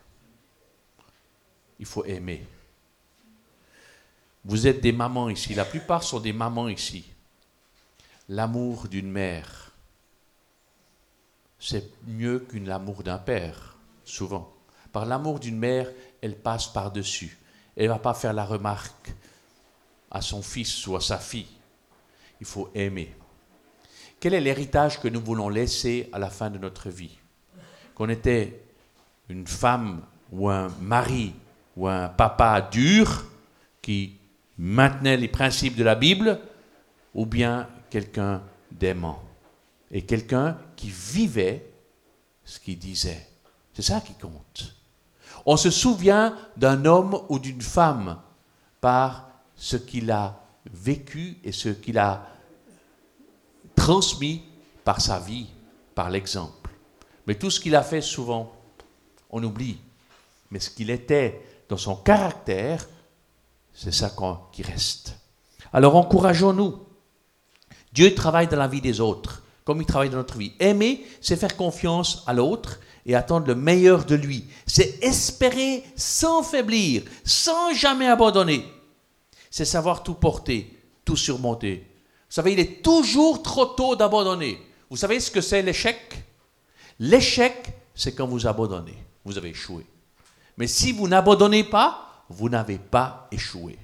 Il 1.79 1.85
faut 1.85 2.05
aimer. 2.05 2.45
Vous 4.45 4.67
êtes 4.67 4.81
des 4.81 4.91
mamans 4.91 5.29
ici. 5.29 5.53
La 5.53 5.65
plupart 5.65 6.03
sont 6.03 6.19
des 6.19 6.33
mamans 6.33 6.69
ici 6.69 7.05
l'amour 8.29 8.87
d'une 8.87 9.11
mère, 9.11 9.71
c'est 11.59 11.91
mieux 12.07 12.39
qu'un 12.39 12.63
l'amour 12.63 13.03
d'un 13.03 13.17
père, 13.17 13.75
souvent. 14.05 14.53
Par 14.93 15.05
l'amour 15.05 15.39
d'une 15.39 15.57
mère, 15.57 15.91
elle 16.21 16.37
passe 16.37 16.67
par-dessus. 16.67 17.37
Elle 17.75 17.87
ne 17.87 17.89
va 17.89 17.99
pas 17.99 18.13
faire 18.13 18.33
la 18.33 18.45
remarque 18.45 19.13
à 20.09 20.21
son 20.21 20.41
fils 20.41 20.87
ou 20.87 20.95
à 20.95 21.01
sa 21.01 21.17
fille. 21.17 21.47
Il 22.39 22.45
faut 22.45 22.69
aimer. 22.73 23.13
Quel 24.19 24.33
est 24.33 24.41
l'héritage 24.41 24.99
que 24.99 25.07
nous 25.07 25.21
voulons 25.21 25.49
laisser 25.49 26.09
à 26.13 26.19
la 26.19 26.29
fin 26.29 26.49
de 26.49 26.57
notre 26.57 26.89
vie? 26.89 27.17
Qu'on 27.95 28.09
était 28.09 28.61
une 29.27 29.47
femme 29.47 30.01
ou 30.31 30.49
un 30.49 30.69
mari 30.79 31.33
ou 31.75 31.87
un 31.87 32.07
papa 32.09 32.61
dur 32.61 33.25
qui 33.81 34.18
maintenait 34.59 35.17
les 35.17 35.29
principes 35.29 35.77
de 35.77 35.83
la 35.85 35.95
Bible, 35.95 36.39
ou 37.15 37.25
bien 37.25 37.67
quelqu'un 37.89 38.43
d'aimant 38.71 39.23
et 39.89 40.03
quelqu'un 40.03 40.57
qui 40.75 40.89
vivait 40.89 41.65
ce 42.43 42.59
qu'il 42.59 42.77
disait. 42.77 43.27
C'est 43.73 43.81
ça 43.81 44.01
qui 44.01 44.13
compte. 44.13 44.75
On 45.45 45.57
se 45.57 45.71
souvient 45.71 46.37
d'un 46.57 46.85
homme 46.85 47.19
ou 47.29 47.39
d'une 47.39 47.61
femme 47.61 48.19
par 48.81 49.29
ce 49.55 49.77
qu'il 49.77 50.11
a 50.11 50.43
vécu 50.71 51.37
et 51.43 51.51
ce 51.51 51.69
qu'il 51.69 51.97
a 51.97 52.27
transmis 53.75 54.43
par 54.83 54.99
sa 55.01 55.19
vie, 55.19 55.47
par 55.95 56.09
l'exemple. 56.09 56.69
Mais 57.25 57.35
tout 57.35 57.49
ce 57.49 57.59
qu'il 57.59 57.75
a 57.75 57.81
fait 57.81 58.01
souvent, 58.01 58.51
on 59.29 59.41
oublie. 59.43 59.77
Mais 60.51 60.59
ce 60.59 60.69
qu'il 60.69 60.89
était 60.89 61.41
dans 61.69 61.77
son 61.77 61.95
caractère, 61.95 62.87
c'est 63.81 63.93
ça 63.93 64.13
qui 64.51 64.61
reste. 64.61 65.15
Alors 65.71 65.95
encourageons-nous 65.95 66.79
Dieu 67.93 68.13
travaille 68.13 68.49
dans 68.49 68.57
la 68.57 68.67
vie 68.67 68.81
des 68.81 68.99
autres, 68.99 69.41
comme 69.63 69.79
il 69.79 69.85
travaille 69.85 70.09
dans 70.09 70.17
notre 70.17 70.37
vie. 70.37 70.51
Aimer, 70.59 71.05
c'est 71.21 71.37
faire 71.37 71.55
confiance 71.55 72.23
à 72.27 72.33
l'autre 72.33 72.81
et 73.05 73.15
attendre 73.15 73.47
le 73.47 73.55
meilleur 73.55 74.03
de 74.03 74.15
lui. 74.15 74.45
C'est 74.67 75.01
espérer 75.01 75.85
sans 75.95 76.43
faiblir, 76.43 77.03
sans 77.23 77.73
jamais 77.73 78.07
abandonner. 78.07 78.65
C'est 79.49 79.63
savoir 79.63 80.03
tout 80.03 80.15
porter, 80.15 80.77
tout 81.05 81.15
surmonter. 81.15 81.87
Vous 82.27 82.33
savez, 82.33 82.51
il 82.51 82.59
est 82.59 82.83
toujours 82.83 83.41
trop 83.41 83.65
tôt 83.65 83.95
d'abandonner. 83.95 84.59
Vous 84.89 84.97
savez 84.97 85.21
ce 85.21 85.31
que 85.31 85.41
c'est 85.41 85.61
l'échec? 85.61 86.21
L'échec, 86.99 87.73
c'est 87.95 88.13
quand 88.13 88.27
vous 88.27 88.45
abandonnez. 88.45 88.97
Vous 89.23 89.37
avez 89.37 89.49
échoué. 89.49 89.85
Mais 90.57 90.67
si 90.67 90.91
vous 90.91 91.07
n'abandonnez 91.07 91.63
pas, 91.63 92.08
vous 92.29 92.49
n'avez 92.49 92.77
pas 92.77 93.27
échoué. 93.31 93.77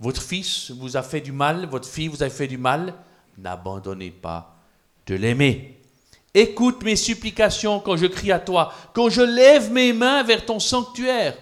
Votre 0.00 0.22
fils 0.22 0.70
vous 0.70 0.96
a 0.96 1.02
fait 1.02 1.20
du 1.20 1.32
mal, 1.32 1.66
votre 1.66 1.88
fille 1.88 2.08
vous 2.08 2.22
a 2.22 2.30
fait 2.30 2.46
du 2.46 2.56
mal, 2.56 2.94
n'abandonnez 3.36 4.12
pas 4.12 4.56
de 5.06 5.16
l'aimer. 5.16 5.80
Écoute 6.34 6.84
mes 6.84 6.94
supplications 6.94 7.80
quand 7.80 7.96
je 7.96 8.06
crie 8.06 8.30
à 8.30 8.38
toi, 8.38 8.72
quand 8.94 9.08
je 9.08 9.22
lève 9.22 9.72
mes 9.72 9.92
mains 9.92 10.22
vers 10.22 10.46
ton 10.46 10.60
sanctuaire. 10.60 11.36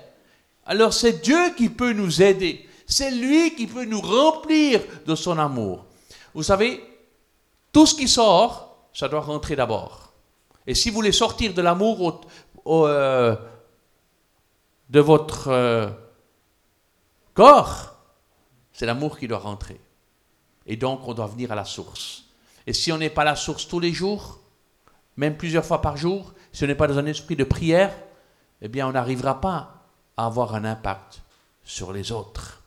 Alors 0.64 0.94
c'est 0.94 1.22
Dieu 1.22 1.54
qui 1.56 1.68
peut 1.68 1.92
nous 1.92 2.22
aider. 2.22 2.66
C'est 2.86 3.10
lui 3.10 3.54
qui 3.54 3.66
peut 3.66 3.84
nous 3.84 4.00
remplir 4.00 4.80
de 5.06 5.14
son 5.14 5.38
amour. 5.38 5.84
Vous 6.32 6.44
savez, 6.44 6.82
tout 7.72 7.84
ce 7.84 7.94
qui 7.94 8.08
sort, 8.08 8.88
ça 8.94 9.08
doit 9.08 9.20
rentrer 9.20 9.56
d'abord. 9.56 10.12
Et 10.66 10.74
si 10.74 10.88
vous 10.88 10.96
voulez 10.96 11.12
sortir 11.12 11.52
de 11.52 11.60
l'amour 11.60 12.22
euh, 12.66 13.36
de 14.88 15.00
votre 15.00 15.48
euh, 15.48 15.90
corps, 17.34 17.96
c'est 18.72 18.86
l'amour 18.86 19.18
qui 19.18 19.28
doit 19.28 19.38
rentrer. 19.38 19.80
Et 20.66 20.76
donc, 20.76 21.06
on 21.06 21.14
doit 21.14 21.26
venir 21.26 21.52
à 21.52 21.54
la 21.54 21.64
source. 21.64 22.24
Et 22.66 22.72
si 22.72 22.92
on 22.92 22.98
n'est 22.98 23.10
pas 23.10 23.22
à 23.22 23.26
la 23.26 23.36
source 23.36 23.68
tous 23.68 23.80
les 23.80 23.92
jours, 23.92 24.40
même 25.16 25.36
plusieurs 25.36 25.64
fois 25.64 25.80
par 25.80 25.96
jour, 25.96 26.34
si 26.52 26.64
on 26.64 26.66
n'est 26.66 26.74
pas 26.74 26.88
dans 26.88 26.98
un 26.98 27.06
esprit 27.06 27.36
de 27.36 27.44
prière, 27.44 27.94
eh 28.60 28.68
bien, 28.68 28.88
on 28.88 28.92
n'arrivera 28.92 29.40
pas 29.40 29.84
à 30.16 30.26
avoir 30.26 30.54
un 30.54 30.64
impact 30.64 31.22
sur 31.62 31.92
les 31.92 32.12
autres. 32.12 32.62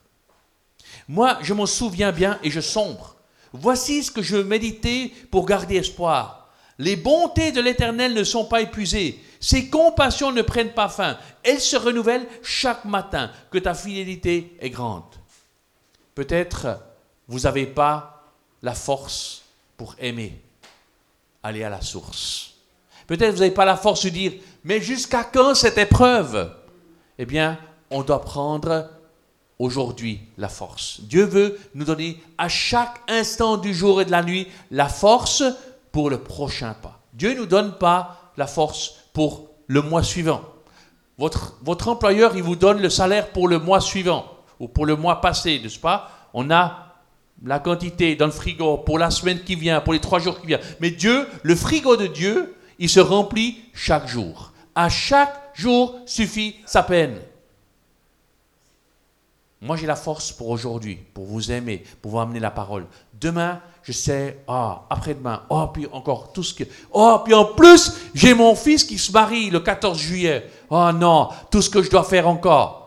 Moi, 1.08 1.38
je 1.42 1.54
m'en 1.54 1.66
souviens 1.66 2.12
bien 2.12 2.38
et 2.42 2.50
je 2.50 2.60
sombre. 2.60 3.16
Voici 3.52 4.02
ce 4.04 4.10
que 4.10 4.22
je 4.22 4.36
méditais 4.36 5.12
pour 5.30 5.46
garder 5.46 5.76
espoir. 5.76 6.39
Les 6.80 6.96
bontés 6.96 7.52
de 7.52 7.60
l'Éternel 7.60 8.14
ne 8.14 8.24
sont 8.24 8.46
pas 8.46 8.62
épuisées. 8.62 9.22
Ses 9.38 9.68
compassions 9.68 10.32
ne 10.32 10.40
prennent 10.40 10.72
pas 10.72 10.88
fin. 10.88 11.18
Elles 11.42 11.60
se 11.60 11.76
renouvellent 11.76 12.26
chaque 12.42 12.86
matin. 12.86 13.30
Que 13.50 13.58
ta 13.58 13.74
fidélité 13.74 14.56
est 14.58 14.70
grande. 14.70 15.04
Peut-être 16.14 16.80
vous 17.28 17.40
n'avez 17.40 17.66
pas 17.66 18.24
la 18.62 18.72
force 18.72 19.42
pour 19.76 19.94
aimer. 19.98 20.40
Aller 21.42 21.64
à 21.64 21.68
la 21.68 21.82
source. 21.82 22.54
Peut-être 23.06 23.32
vous 23.32 23.40
n'avez 23.40 23.50
pas 23.50 23.66
la 23.66 23.76
force 23.76 24.06
de 24.06 24.08
dire, 24.08 24.32
mais 24.64 24.80
jusqu'à 24.80 25.24
quand 25.24 25.54
cette 25.54 25.76
épreuve? 25.76 26.50
Eh 27.18 27.26
bien, 27.26 27.58
on 27.90 28.02
doit 28.02 28.22
prendre 28.22 28.88
aujourd'hui 29.58 30.20
la 30.38 30.48
force. 30.48 31.02
Dieu 31.02 31.24
veut 31.24 31.60
nous 31.74 31.84
donner 31.84 32.22
à 32.38 32.48
chaque 32.48 33.02
instant 33.06 33.58
du 33.58 33.74
jour 33.74 34.00
et 34.00 34.06
de 34.06 34.10
la 34.10 34.22
nuit 34.22 34.48
la 34.70 34.88
force 34.88 35.42
pour 35.92 36.10
le 36.10 36.18
prochain 36.18 36.74
pas. 36.74 37.00
Dieu 37.12 37.34
ne 37.34 37.40
nous 37.40 37.46
donne 37.46 37.76
pas 37.78 38.32
la 38.36 38.46
force 38.46 38.94
pour 39.12 39.48
le 39.66 39.82
mois 39.82 40.02
suivant. 40.02 40.42
Votre, 41.18 41.58
votre 41.62 41.88
employeur, 41.88 42.36
il 42.36 42.42
vous 42.42 42.56
donne 42.56 42.80
le 42.80 42.88
salaire 42.88 43.30
pour 43.30 43.48
le 43.48 43.58
mois 43.58 43.80
suivant 43.80 44.24
ou 44.58 44.68
pour 44.68 44.86
le 44.86 44.96
mois 44.96 45.20
passé, 45.20 45.60
n'est-ce 45.62 45.78
pas? 45.78 46.10
On 46.32 46.50
a 46.50 46.86
la 47.44 47.58
quantité 47.58 48.16
dans 48.16 48.26
le 48.26 48.32
frigo 48.32 48.78
pour 48.78 48.98
la 48.98 49.10
semaine 49.10 49.42
qui 49.42 49.54
vient, 49.54 49.80
pour 49.80 49.92
les 49.92 50.00
trois 50.00 50.18
jours 50.18 50.40
qui 50.40 50.46
viennent. 50.46 50.60
Mais 50.80 50.90
Dieu, 50.90 51.26
le 51.42 51.54
frigo 51.54 51.96
de 51.96 52.06
Dieu, 52.06 52.54
il 52.78 52.88
se 52.88 53.00
remplit 53.00 53.58
chaque 53.74 54.08
jour. 54.08 54.52
À 54.74 54.88
chaque 54.88 55.50
jour 55.54 55.98
suffit 56.06 56.56
sa 56.64 56.82
peine. 56.82 57.18
Moi, 59.62 59.76
j'ai 59.76 59.86
la 59.86 59.96
force 59.96 60.32
pour 60.32 60.48
aujourd'hui, 60.48 60.96
pour 61.12 61.26
vous 61.26 61.52
aimer, 61.52 61.84
pour 62.00 62.12
vous 62.12 62.20
amener 62.20 62.40
la 62.40 62.50
parole. 62.50 62.86
Demain, 63.20 63.60
je 63.82 63.92
sais, 63.92 64.42
ah, 64.48 64.86
après-demain, 64.88 65.42
oh, 65.50 65.66
puis 65.66 65.86
encore 65.92 66.32
tout 66.32 66.42
ce 66.42 66.54
que. 66.54 66.64
Oh, 66.92 67.20
puis 67.24 67.34
en 67.34 67.44
plus, 67.44 67.92
j'ai 68.14 68.32
mon 68.32 68.54
fils 68.54 68.84
qui 68.84 68.96
se 68.96 69.12
marie 69.12 69.50
le 69.50 69.60
14 69.60 69.98
juillet. 69.98 70.50
Oh 70.70 70.90
non, 70.94 71.28
tout 71.50 71.60
ce 71.60 71.68
que 71.68 71.82
je 71.82 71.90
dois 71.90 72.04
faire 72.04 72.26
encore. 72.26 72.80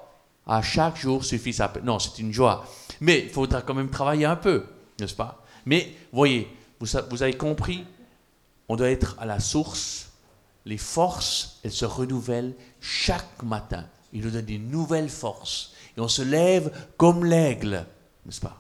À 0.48 0.62
chaque 0.62 0.98
jour 0.98 1.24
suffit 1.24 1.54
peine. 1.54 1.86
Non, 1.86 2.00
c'est 2.00 2.20
une 2.20 2.34
joie. 2.34 2.66
Mais 3.00 3.20
il 3.20 3.30
faudra 3.30 3.62
quand 3.62 3.76
même 3.76 3.90
travailler 3.90 4.26
un 4.26 4.36
peu, 4.36 4.66
n'est-ce 5.00 5.16
pas? 5.16 5.44
Mais, 5.66 5.94
voyez, 6.12 6.48
vous, 6.80 6.88
vous 7.10 7.24
avez 7.24 7.38
compris, 7.38 7.86
on 8.68 8.76
doit 8.76 8.90
être 8.90 9.16
à 9.20 9.26
la 9.26 9.40
source. 9.40 10.10
Les 10.66 10.78
forces, 10.78 11.60
elles 11.64 11.72
se 11.72 11.86
renouvellent 11.86 12.56
chaque 12.82 13.44
matin. 13.44 13.86
Il 14.12 14.22
nous 14.24 14.32
donne 14.32 14.46
des 14.46 14.58
nouvelles 14.58 15.10
forces. 15.10 15.73
Et 15.98 16.02
on 16.02 16.08
se 16.08 16.22
lève 16.22 16.72
comme 16.98 17.26
l'aigle, 17.26 17.86
n'est-ce 18.26 18.42
pas? 18.42 18.60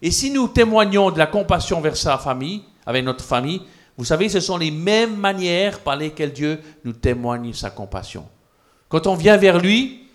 Et 0.00 0.10
si 0.10 0.30
nous 0.30 0.48
témoignons 0.48 1.10
de 1.10 1.18
la 1.18 1.26
compassion 1.26 1.80
vers 1.80 1.96
sa 1.96 2.18
famille, 2.18 2.64
avec 2.84 3.04
notre 3.04 3.24
famille, 3.24 3.62
vous 3.96 4.04
savez, 4.04 4.28
ce 4.28 4.40
sont 4.40 4.56
les 4.56 4.70
mêmes 4.70 5.16
manières 5.16 5.80
par 5.80 5.96
lesquelles 5.96 6.32
Dieu 6.32 6.60
nous 6.84 6.92
témoigne 6.92 7.52
sa 7.52 7.70
compassion. 7.70 8.26
Quand 8.88 9.06
on 9.06 9.14
vient 9.14 9.36
vers 9.36 9.58
lui, 9.58 10.08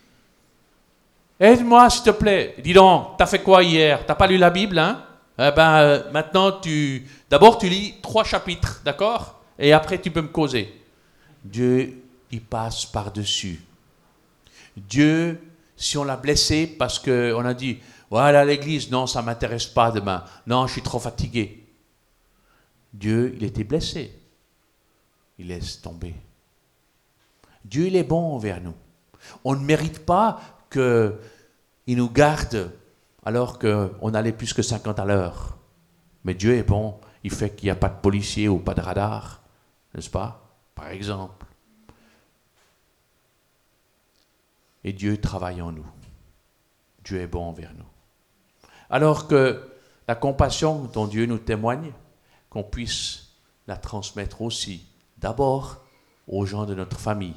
aide-moi 1.39 1.89
s'il 1.89 2.03
te 2.03 2.09
plaît. 2.09 2.55
Dis 2.61 2.73
donc, 2.73 3.17
t'as 3.17 3.25
fait 3.25 3.41
quoi 3.41 3.63
hier? 3.63 4.05
T'as 4.05 4.15
pas 4.15 4.27
lu 4.27 4.37
la 4.37 4.49
Bible, 4.49 4.77
hein? 4.77 5.03
Eh 5.39 5.51
ben, 5.55 5.77
euh, 5.77 6.11
maintenant, 6.11 6.51
tu, 6.51 7.07
d'abord, 7.29 7.59
tu 7.59 7.69
lis 7.69 7.95
trois 8.01 8.23
chapitres, 8.23 8.81
d'accord? 8.83 9.39
Et 9.59 9.71
après, 9.71 10.01
tu 10.01 10.09
peux 10.09 10.21
me 10.21 10.27
causer. 10.27 10.73
Dieu, 11.43 12.03
il 12.31 12.41
passe 12.41 12.85
par-dessus. 12.85 13.61
Dieu, 14.77 15.41
si 15.75 15.97
on 15.97 16.03
l'a 16.03 16.17
blessé 16.17 16.67
parce 16.67 16.99
qu'on 16.99 17.45
a 17.45 17.53
dit, 17.53 17.79
voilà 18.09 18.45
l'église, 18.45 18.89
non, 18.89 19.07
ça 19.07 19.21
ne 19.21 19.25
m'intéresse 19.25 19.65
pas 19.65 19.91
demain. 19.91 20.23
Non, 20.45 20.67
je 20.67 20.73
suis 20.73 20.81
trop 20.81 20.99
fatigué. 20.99 21.67
Dieu, 22.93 23.33
il 23.35 23.43
était 23.43 23.63
blessé. 23.63 24.17
Il 25.37 25.47
laisse 25.47 25.81
tomber. 25.81 26.15
Dieu, 27.65 27.87
il 27.87 27.95
est 27.95 28.03
bon 28.03 28.33
envers 28.33 28.61
nous. 28.61 28.73
On 29.43 29.55
ne 29.55 29.63
mérite 29.63 30.05
pas 30.05 30.39
qu'il 30.71 31.97
nous 31.97 32.09
garde 32.09 32.71
alors 33.25 33.59
qu'on 33.59 34.13
allait 34.13 34.31
plus 34.31 34.53
que 34.53 34.61
50 34.61 34.99
à 34.99 35.05
l'heure. 35.05 35.57
Mais 36.23 36.33
Dieu 36.33 36.55
est 36.55 36.63
bon, 36.63 36.99
il 37.23 37.31
fait 37.31 37.55
qu'il 37.55 37.67
n'y 37.67 37.71
a 37.71 37.75
pas 37.75 37.89
de 37.89 37.99
policier 37.99 38.47
ou 38.47 38.57
pas 38.57 38.73
de 38.73 38.81
radar, 38.81 39.41
n'est-ce 39.93 40.09
pas? 40.09 40.49
Par 40.75 40.87
exemple. 40.89 41.36
Et 44.87 44.93
Dieu 44.93 45.19
travaille 45.19 45.61
en 45.61 45.73
nous. 45.73 45.85
Dieu 47.03 47.19
est 47.19 47.27
bon 47.27 47.43
envers 47.43 47.73
nous. 47.73 47.83
Alors 48.89 49.27
que 49.27 49.69
la 50.07 50.15
compassion 50.15 50.85
dont 50.93 51.07
Dieu 51.07 51.25
nous 51.25 51.39
témoigne, 51.39 51.91
qu'on 52.49 52.63
puisse 52.63 53.33
la 53.67 53.75
transmettre 53.75 54.41
aussi, 54.41 54.85
d'abord 55.17 55.83
aux 56.25 56.45
gens 56.45 56.65
de 56.65 56.73
notre 56.73 57.01
famille 57.01 57.35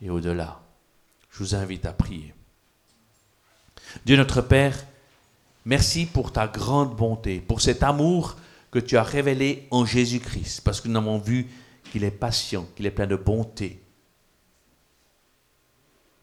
et 0.00 0.10
au-delà. 0.10 0.60
Je 1.30 1.38
vous 1.38 1.54
invite 1.54 1.86
à 1.86 1.92
prier. 1.92 2.34
Dieu 4.04 4.16
notre 4.16 4.40
Père, 4.40 4.76
Merci 5.64 6.06
pour 6.06 6.32
ta 6.32 6.48
grande 6.48 6.96
bonté, 6.96 7.38
pour 7.38 7.60
cet 7.60 7.84
amour 7.84 8.34
que 8.72 8.80
tu 8.80 8.96
as 8.96 9.04
révélé 9.04 9.68
en 9.70 9.84
Jésus-Christ, 9.84 10.62
parce 10.64 10.80
que 10.80 10.88
nous 10.88 10.98
avons 10.98 11.18
vu 11.18 11.46
qu'il 11.92 12.02
est 12.02 12.10
patient, 12.10 12.66
qu'il 12.74 12.86
est 12.86 12.90
plein 12.90 13.06
de 13.06 13.14
bonté, 13.14 13.80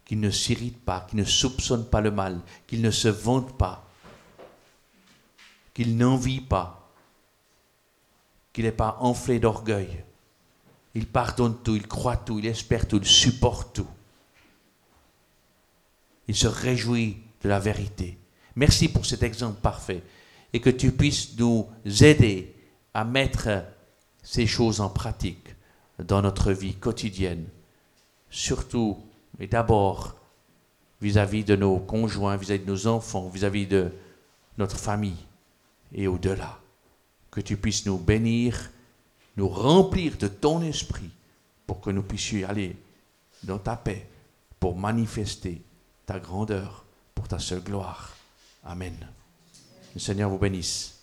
qu'il 0.10 0.22
ne 0.22 0.32
s'irrite 0.32 0.84
pas, 0.84 1.02
qu'il 1.02 1.20
ne 1.20 1.24
soupçonne 1.24 1.86
pas 1.86 2.02
le 2.02 2.10
mal, 2.10 2.42
qu'il 2.66 2.82
ne 2.82 2.90
se 2.90 3.10
vante 3.10 3.56
pas, 3.60 3.88
qu'il 5.72 5.98
n'envie 5.98 6.42
pas, 6.42 6.92
qu'il 8.52 8.66
n'est 8.66 8.72
pas 8.72 8.98
enflé 9.02 9.40
d'orgueil. 9.40 10.04
Il 10.96 11.06
pardonne 11.06 11.62
tout, 11.62 11.76
il 11.76 11.88
croit 11.88 12.18
tout, 12.18 12.40
il 12.40 12.48
espère 12.48 12.88
tout, 12.88 12.98
il 12.98 13.06
supporte 13.06 13.76
tout. 13.76 13.88
Il 16.28 16.36
se 16.36 16.48
réjouit 16.48 17.22
de 17.44 17.50
la 17.50 17.60
vérité. 17.60 18.18
Merci 18.56 18.88
pour 18.88 19.06
cet 19.06 19.22
exemple 19.22 19.62
parfait 19.62 20.02
et 20.54 20.60
que 20.60 20.72
tu 20.72 20.92
puisses 20.92 21.38
nous 21.38 21.70
aider 21.86 22.56
à 22.96 23.06
mettre 23.06 23.64
ces 24.24 24.48
choses 24.48 24.82
en 24.82 24.90
pratique 24.90 25.56
dans 26.00 26.24
notre 26.24 26.52
vie 26.52 26.74
quotidienne, 26.74 27.46
surtout 28.32 29.04
et 29.40 29.48
d'abord 29.48 30.16
vis-à-vis 31.02 31.44
de 31.44 31.56
nos 31.56 31.78
conjoints, 31.78 32.36
vis-à-vis 32.36 32.64
de 32.64 32.72
nos 32.72 32.88
enfants, 32.88 33.30
vis-à-vis 33.30 33.68
de 33.68 33.92
notre 34.58 34.78
famille 34.78 35.26
et 35.94 36.08
au-delà. 36.08 36.60
Que 37.32 37.42
tu 37.42 37.58
puisses 37.58 37.86
nous 37.86 37.98
bénir, 37.98 38.72
nous 39.38 39.48
remplir 39.48 40.18
de 40.18 40.28
ton 40.28 40.62
esprit 40.62 41.10
pour 41.66 41.80
que 41.80 41.90
nous 41.90 42.04
puissions 42.04 42.48
aller 42.48 42.76
dans 43.44 43.60
ta 43.60 43.76
paix, 43.76 44.08
pour 44.60 44.76
manifester 44.76 45.62
ta 46.06 46.20
grandeur, 46.20 46.84
pour 47.16 47.28
ta 47.28 47.40
seule 47.40 47.62
gloire. 47.62 48.16
Amen. 48.66 48.96
Le 49.94 50.00
Seigneur 50.00 50.30
vous 50.30 50.38
bénisse. 50.38 50.99